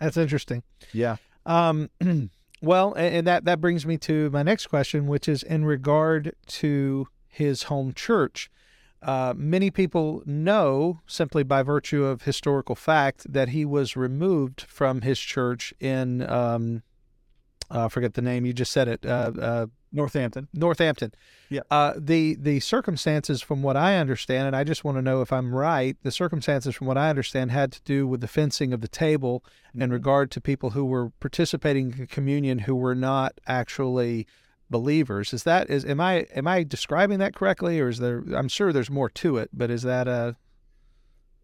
[0.00, 0.62] That's interesting.
[0.92, 1.16] Yeah.
[1.46, 1.90] Um,
[2.62, 7.08] well, and that that brings me to my next question, which is in regard to
[7.28, 8.50] his home church.
[9.04, 15.02] Uh, many people know, simply by virtue of historical fact, that he was removed from
[15.02, 16.82] his church in, um,
[17.70, 20.48] uh, forget the name, you just said it, uh, uh Northampton.
[20.52, 21.12] Northampton.
[21.48, 21.60] Yeah.
[21.70, 25.32] Uh, the the circumstances, from what I understand, and I just want to know if
[25.32, 25.96] I'm right.
[26.02, 29.44] The circumstances, from what I understand, had to do with the fencing of the table
[29.68, 29.82] mm-hmm.
[29.82, 34.26] in regard to people who were participating in communion who were not actually
[34.70, 35.32] believers.
[35.32, 38.24] Is that is am I am I describing that correctly, or is there?
[38.34, 40.36] I'm sure there's more to it, but is that a?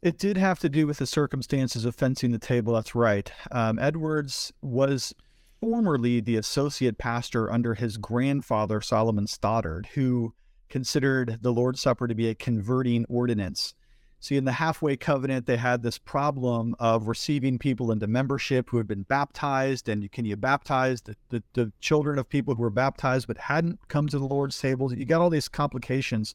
[0.02, 2.72] It did have to do with the circumstances of fencing the table.
[2.72, 3.30] That's right.
[3.52, 5.14] Um, Edwards was
[5.60, 10.32] formerly the associate pastor under his grandfather Solomon Stoddard, who
[10.70, 13.74] considered the Lord's Supper to be a converting ordinance.
[14.22, 18.76] See, in the halfway covenant, they had this problem of receiving people into membership who
[18.76, 19.88] had been baptized.
[19.88, 23.78] And can you baptize the, the, the, children of people who were baptized but hadn't
[23.88, 24.92] come to the Lord's table?
[24.92, 26.34] You got all these complications.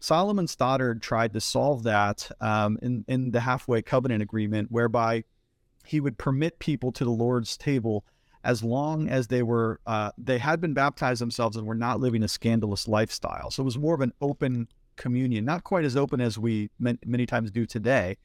[0.00, 5.22] Solomon Stoddard tried to solve that um, in, in the halfway covenant agreement, whereby
[5.84, 8.04] he would permit people to the Lord's table
[8.42, 12.22] as long as they were uh, they had been baptized themselves and were not living
[12.22, 13.50] a scandalous lifestyle.
[13.50, 14.68] So it was more of an open
[15.00, 18.16] communion, not quite as open as we many times do today,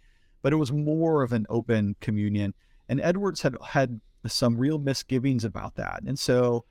[0.44, 2.54] but it was more of an open communion.
[2.88, 6.04] And Edwards had had some real misgivings about that.
[6.06, 6.66] And so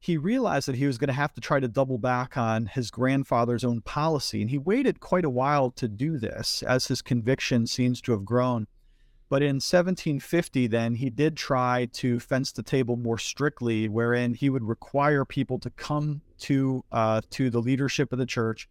[0.00, 2.90] he realized that he was going to have to try to double back on his
[2.90, 4.42] grandfather's own policy.
[4.42, 8.24] And he waited quite a while to do this as his conviction seems to have
[8.24, 8.66] grown.
[9.28, 14.50] But in 1750, then he did try to fence the table more strictly, wherein he
[14.50, 18.68] would require people to come to uh, to the leadership of the church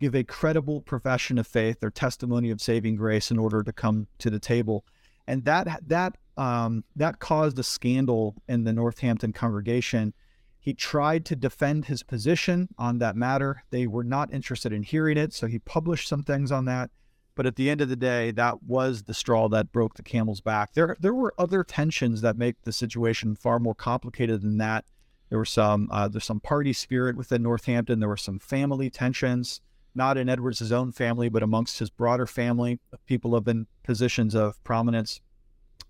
[0.00, 4.06] give a credible profession of faith, or testimony of saving grace, in order to come
[4.18, 4.84] to the table,
[5.26, 10.14] and that that um, that caused a scandal in the Northampton congregation.
[10.60, 13.62] He tried to defend his position on that matter.
[13.70, 16.90] They were not interested in hearing it, so he published some things on that.
[17.34, 20.40] But at the end of the day, that was the straw that broke the camel's
[20.40, 20.74] back.
[20.74, 24.84] There, there were other tensions that make the situation far more complicated than that.
[25.30, 28.00] There were some, uh, there's some party spirit within Northampton.
[28.00, 29.60] There were some family tensions
[29.98, 34.62] not in Edwards' own family, but amongst his broader family, people have been positions of
[34.64, 35.20] prominence.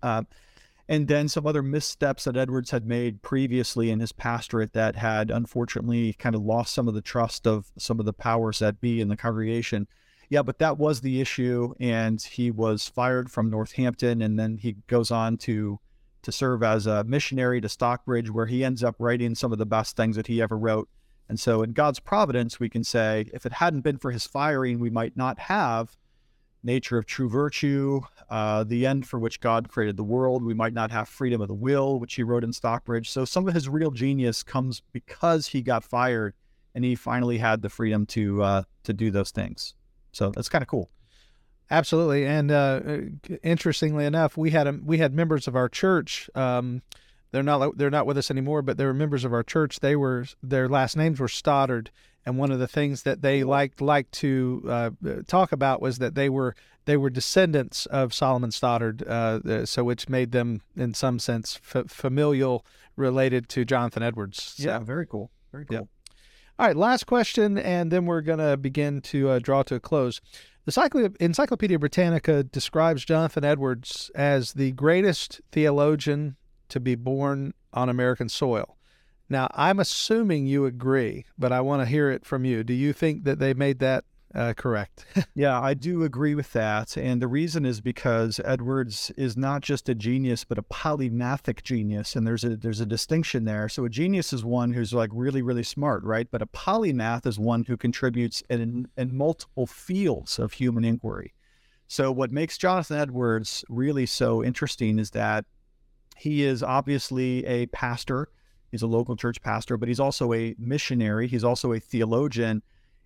[0.03, 0.23] Uh,
[0.89, 5.29] and then some other missteps that Edwards had made previously in his pastorate that had
[5.29, 8.99] unfortunately kind of lost some of the trust of some of the powers that be
[8.99, 9.87] in the congregation.
[10.29, 14.73] Yeah, but that was the issue, and he was fired from Northampton, and then he
[14.87, 15.79] goes on to
[16.21, 19.65] to serve as a missionary to Stockbridge, where he ends up writing some of the
[19.65, 20.89] best things that he ever wrote
[21.29, 24.79] and so, in God's providence, we can say, if it hadn't been for his firing,
[24.79, 25.95] we might not have
[26.63, 30.43] nature of true virtue, uh, the end for which God created the world.
[30.43, 33.11] We might not have freedom of the will, which he wrote in Stockbridge.
[33.11, 36.33] So, some of his real genius comes because he got fired
[36.73, 39.75] and he finally had the freedom to uh, to do those things.
[40.11, 40.89] So, that's kind of cool.
[41.69, 42.79] Absolutely, and uh,
[43.43, 46.27] interestingly enough, we had a, we had members of our church.
[46.33, 46.81] Um,
[47.31, 49.79] they're not they're not with us anymore, but they were members of our church.
[49.79, 51.91] They were their last names were Stoddard,
[52.25, 54.89] and one of the things that they liked liked to uh,
[55.27, 56.55] talk about was that they were
[56.85, 61.89] they were descendants of Solomon Stoddard, uh, so which made them in some sense f-
[61.89, 62.65] familial
[62.95, 64.55] related to Jonathan Edwards.
[64.57, 65.29] So, yeah, very cool.
[65.51, 65.87] Very cool.
[66.57, 69.79] All right, last question, and then we're going to begin to uh, draw to a
[69.79, 70.19] close.
[70.65, 76.35] The Encyclopedia Britannica describes Jonathan Edwards as the greatest theologian
[76.69, 78.77] to be born on American soil.
[79.29, 82.63] Now, I'm assuming you agree, but I want to hear it from you.
[82.63, 84.05] Do you think that they made that
[84.35, 85.05] uh, correct.
[85.35, 86.95] yeah, I do agree with that.
[86.97, 92.15] And the reason is because Edwards is not just a genius, but a polymathic genius.
[92.15, 93.67] And there's a there's a distinction there.
[93.69, 96.27] So a genius is one who's like really, really smart, right?
[96.29, 101.33] But a polymath is one who contributes in, in multiple fields of human inquiry.
[101.87, 105.45] So what makes Jonathan Edwards really so interesting is that
[106.19, 108.29] he is obviously a pastor.
[108.71, 111.27] He's a local church pastor, but he's also a missionary.
[111.27, 112.61] He's also a theologian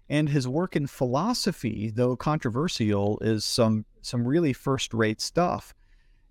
[0.09, 5.73] and his work in philosophy, though controversial, is some some really first rate stuff.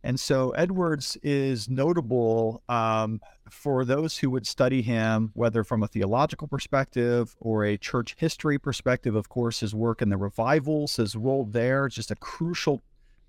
[0.05, 5.89] And so Edwards is notable um, for those who would study him, whether from a
[5.89, 9.15] theological perspective or a church history perspective.
[9.15, 12.83] Of course, his work in the revivals, his role there, just a crucial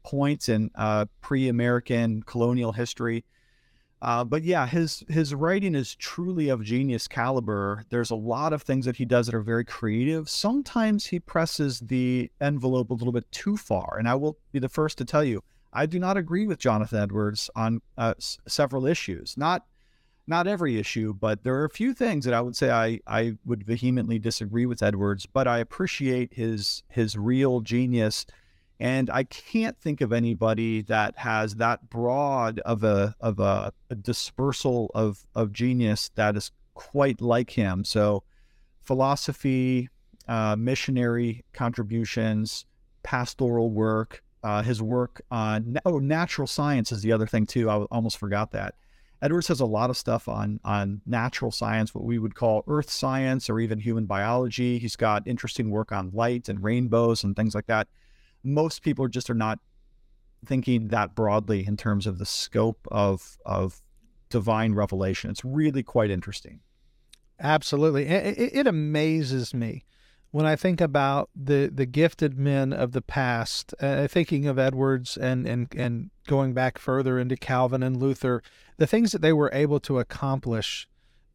[0.04, 3.24] point in uh, pre American colonial history.
[4.04, 7.86] Uh, but yeah, his his writing is truly of genius caliber.
[7.89, 10.30] There's a lot of things that he does that are very creative.
[10.30, 14.68] Sometimes he presses the envelope a little bit too far, and I will be the
[14.68, 15.41] first to tell you
[15.72, 19.38] I do not agree with Jonathan Edwards on uh, s- several issues.
[19.38, 19.66] Not
[20.28, 23.38] not every issue, but there are a few things that I would say I, I
[23.45, 28.26] would vehemently disagree with Edwards, but I appreciate his his real genius
[28.80, 33.96] and I can't think of anybody that has that broad of a of a, a
[33.96, 37.84] dispersal of of genius that is quite like him.
[37.84, 38.24] So,
[38.82, 39.90] philosophy,
[40.28, 42.66] uh, missionary contributions,
[43.04, 47.70] pastoral work, uh, his work on oh natural science is the other thing too.
[47.70, 48.76] I almost forgot that.
[49.22, 52.90] Edwards has a lot of stuff on on natural science, what we would call earth
[52.90, 54.80] science or even human biology.
[54.80, 57.88] He's got interesting work on light and rainbows and things like that
[58.44, 59.60] most people just are not
[60.46, 63.82] thinking that broadly in terms of the scope of of
[64.30, 65.30] divine revelation.
[65.30, 66.60] It's really quite interesting.
[67.39, 69.86] Absolutely, it, it amazes me
[70.32, 73.74] when I think about the the gifted men of the past.
[73.80, 78.41] Uh, thinking of Edwards and and and going back further into Calvin and Luther,
[78.78, 80.88] the things that they were able to accomplish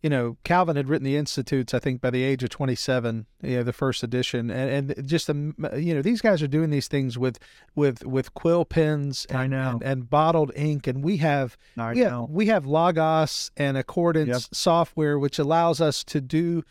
[0.03, 3.57] you know, Calvin had written the Institutes, I think, by the age of 27, you
[3.57, 5.35] know, the first edition, and, and just the,
[5.77, 7.39] you know, these guys are doing these things with
[7.75, 9.71] with with quill pens and, I know.
[9.71, 12.21] and, and bottled ink, and we have I we know.
[12.23, 14.55] have, we have Logos and Accordance Yep.
[14.55, 16.63] software, which allows us to do.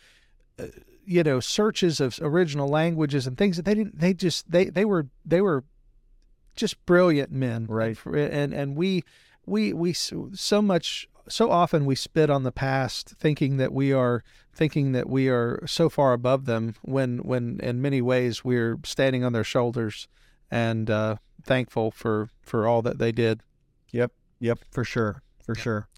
[0.58, 0.66] Uh,
[1.10, 4.84] you know searches of original languages and things that they didn't they just they they
[4.84, 5.64] were they were
[6.54, 7.96] just brilliant men Right.
[8.04, 9.04] and and we
[9.46, 13.92] we we so so much so often we spit on the past thinking that we
[13.92, 14.22] are
[14.52, 19.24] thinking that we are so far above them when when in many ways we're standing
[19.24, 20.08] on their shoulders
[20.50, 23.42] and uh, thankful for for all that they did
[23.92, 25.88] Yep, yep, for sure, for sure.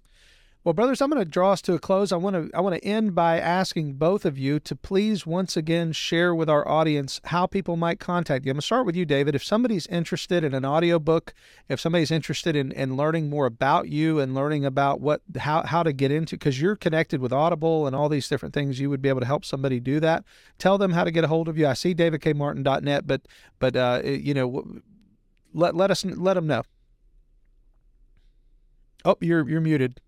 [0.62, 2.12] Well, brothers, I'm going to draw us to a close.
[2.12, 5.56] I want to I want to end by asking both of you to please once
[5.56, 8.50] again share with our audience how people might contact you.
[8.50, 9.34] I'm going to start with you, David.
[9.34, 11.32] If somebody's interested in an audiobook,
[11.70, 15.82] if somebody's interested in, in learning more about you and learning about what how how
[15.82, 19.00] to get into because you're connected with Audible and all these different things, you would
[19.00, 20.24] be able to help somebody do that.
[20.58, 21.66] Tell them how to get a hold of you.
[21.66, 23.22] I see davidkmartin.net, but
[23.58, 24.82] but uh, you know,
[25.54, 26.64] let let us let them know.
[29.06, 30.02] Oh, you're you're muted.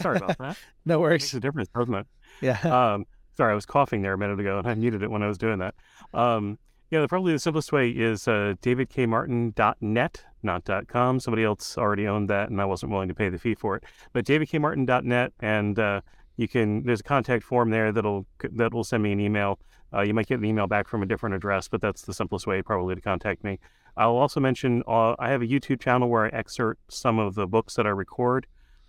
[0.00, 0.56] Sorry about that.
[0.84, 1.34] No It makes worries.
[1.34, 2.06] a difference, doesn't it?
[2.40, 2.58] Yeah.
[2.60, 3.06] Um,
[3.36, 5.36] sorry, I was coughing there a minute ago, and I muted it when I was
[5.38, 5.74] doing that.
[6.14, 6.58] Um,
[6.90, 11.20] yeah, the, probably the simplest way is uh, davidkmartin.net, not .com.
[11.20, 13.84] Somebody else already owned that, and I wasn't willing to pay the fee for it.
[14.12, 16.00] But davidkmartin.net, and uh,
[16.36, 16.84] you can.
[16.84, 19.58] There's a contact form there that'll that will send me an email.
[19.92, 22.46] Uh, you might get an email back from a different address, but that's the simplest
[22.46, 23.58] way probably to contact me.
[23.96, 27.46] I'll also mention uh, I have a YouTube channel where I excerpt some of the
[27.46, 28.46] books that I record,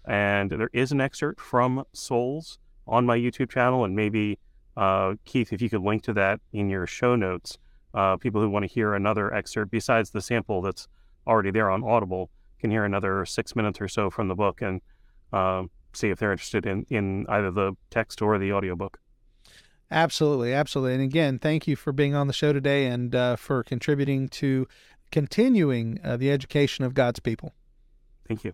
[0.08, 4.40] and there is an excerpt from Souls on my YouTube channel, and maybe
[4.76, 7.58] uh, Keith, if you could link to that in your show notes,
[7.94, 10.88] uh, people who want to hear another excerpt besides the sample that's
[11.26, 12.30] already there on Audible
[12.60, 14.82] can hear another six minutes or so from the book and
[15.32, 19.00] um see if they're interested in, in either the text or the audiobook.
[19.90, 20.94] Absolutely, absolutely.
[20.94, 24.68] And again, thank you for being on the show today and uh, for contributing to
[25.12, 27.54] continuing uh, the education of God's people.
[28.28, 28.54] Thank you.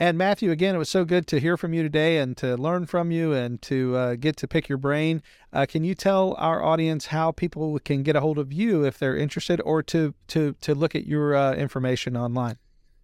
[0.00, 2.86] And Matthew, again, it was so good to hear from you today and to learn
[2.86, 5.22] from you and to uh, get to pick your brain.
[5.52, 8.96] Uh, can you tell our audience how people can get a hold of you if
[8.96, 12.58] they're interested, or to to to look at your uh, information online?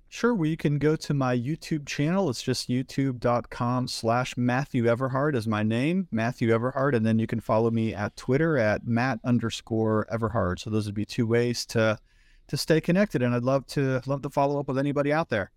[0.08, 2.30] Sure, well, you can go to my YouTube channel.
[2.30, 6.94] It's just youtube.com slash Matthew Everhard is my name, Matthew Everhard.
[6.94, 10.60] And then you can follow me at Twitter at Matt underscore Everhard.
[10.60, 11.98] So those would be two ways to
[12.46, 13.20] to stay connected.
[13.22, 15.50] And I'd love to love to follow up with anybody out there.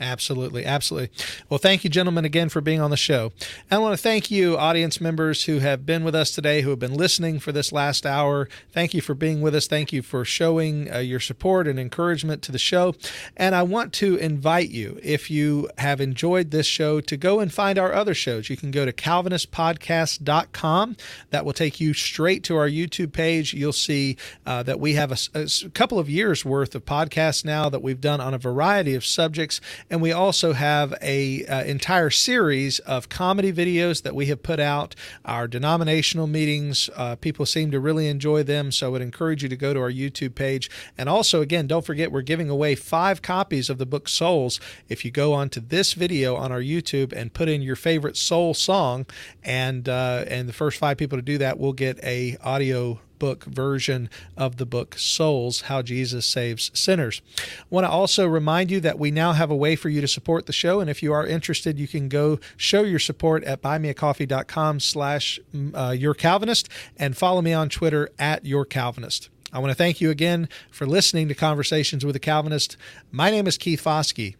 [0.00, 0.64] Absolutely.
[0.64, 1.10] Absolutely.
[1.48, 3.30] Well, thank you, gentlemen, again for being on the show.
[3.70, 6.70] And I want to thank you, audience members who have been with us today, who
[6.70, 8.48] have been listening for this last hour.
[8.72, 9.68] Thank you for being with us.
[9.68, 12.96] Thank you for showing uh, your support and encouragement to the show.
[13.36, 17.52] And I want to invite you, if you have enjoyed this show, to go and
[17.52, 18.50] find our other shows.
[18.50, 20.96] You can go to calvinistpodcast.com.
[21.30, 23.54] That will take you straight to our YouTube page.
[23.54, 27.68] You'll see uh, that we have a, a couple of years worth of podcasts now
[27.68, 29.60] that we've done on a variety of subjects
[29.90, 34.60] and we also have a uh, entire series of comedy videos that we have put
[34.60, 34.94] out.
[35.24, 39.48] Our denominational meetings, uh, people seem to really enjoy them, so I would encourage you
[39.48, 40.70] to go to our YouTube page.
[40.96, 44.60] And also, again, don't forget we're giving away five copies of the book Souls.
[44.88, 48.54] If you go onto this video on our YouTube and put in your favorite soul
[48.54, 49.06] song,
[49.42, 53.44] and uh, and the first five people to do that will get a audio book
[53.44, 57.22] version of the book Souls How Jesus Saves Sinners.
[57.38, 60.06] I want to also remind you that we now have a way for you to
[60.06, 60.78] support the show.
[60.78, 65.70] And if you are interested, you can go show your support at buymeacoffee.com slash mm,
[65.74, 66.68] uh, your Calvinist
[66.98, 69.30] and follow me on Twitter at your Calvinist.
[69.54, 72.76] I want to thank you again for listening to Conversations with a Calvinist.
[73.10, 74.36] My name is Keith Foskey,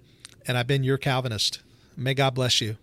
[0.47, 1.62] and I've been your Calvinist.
[1.97, 2.76] May God bless you.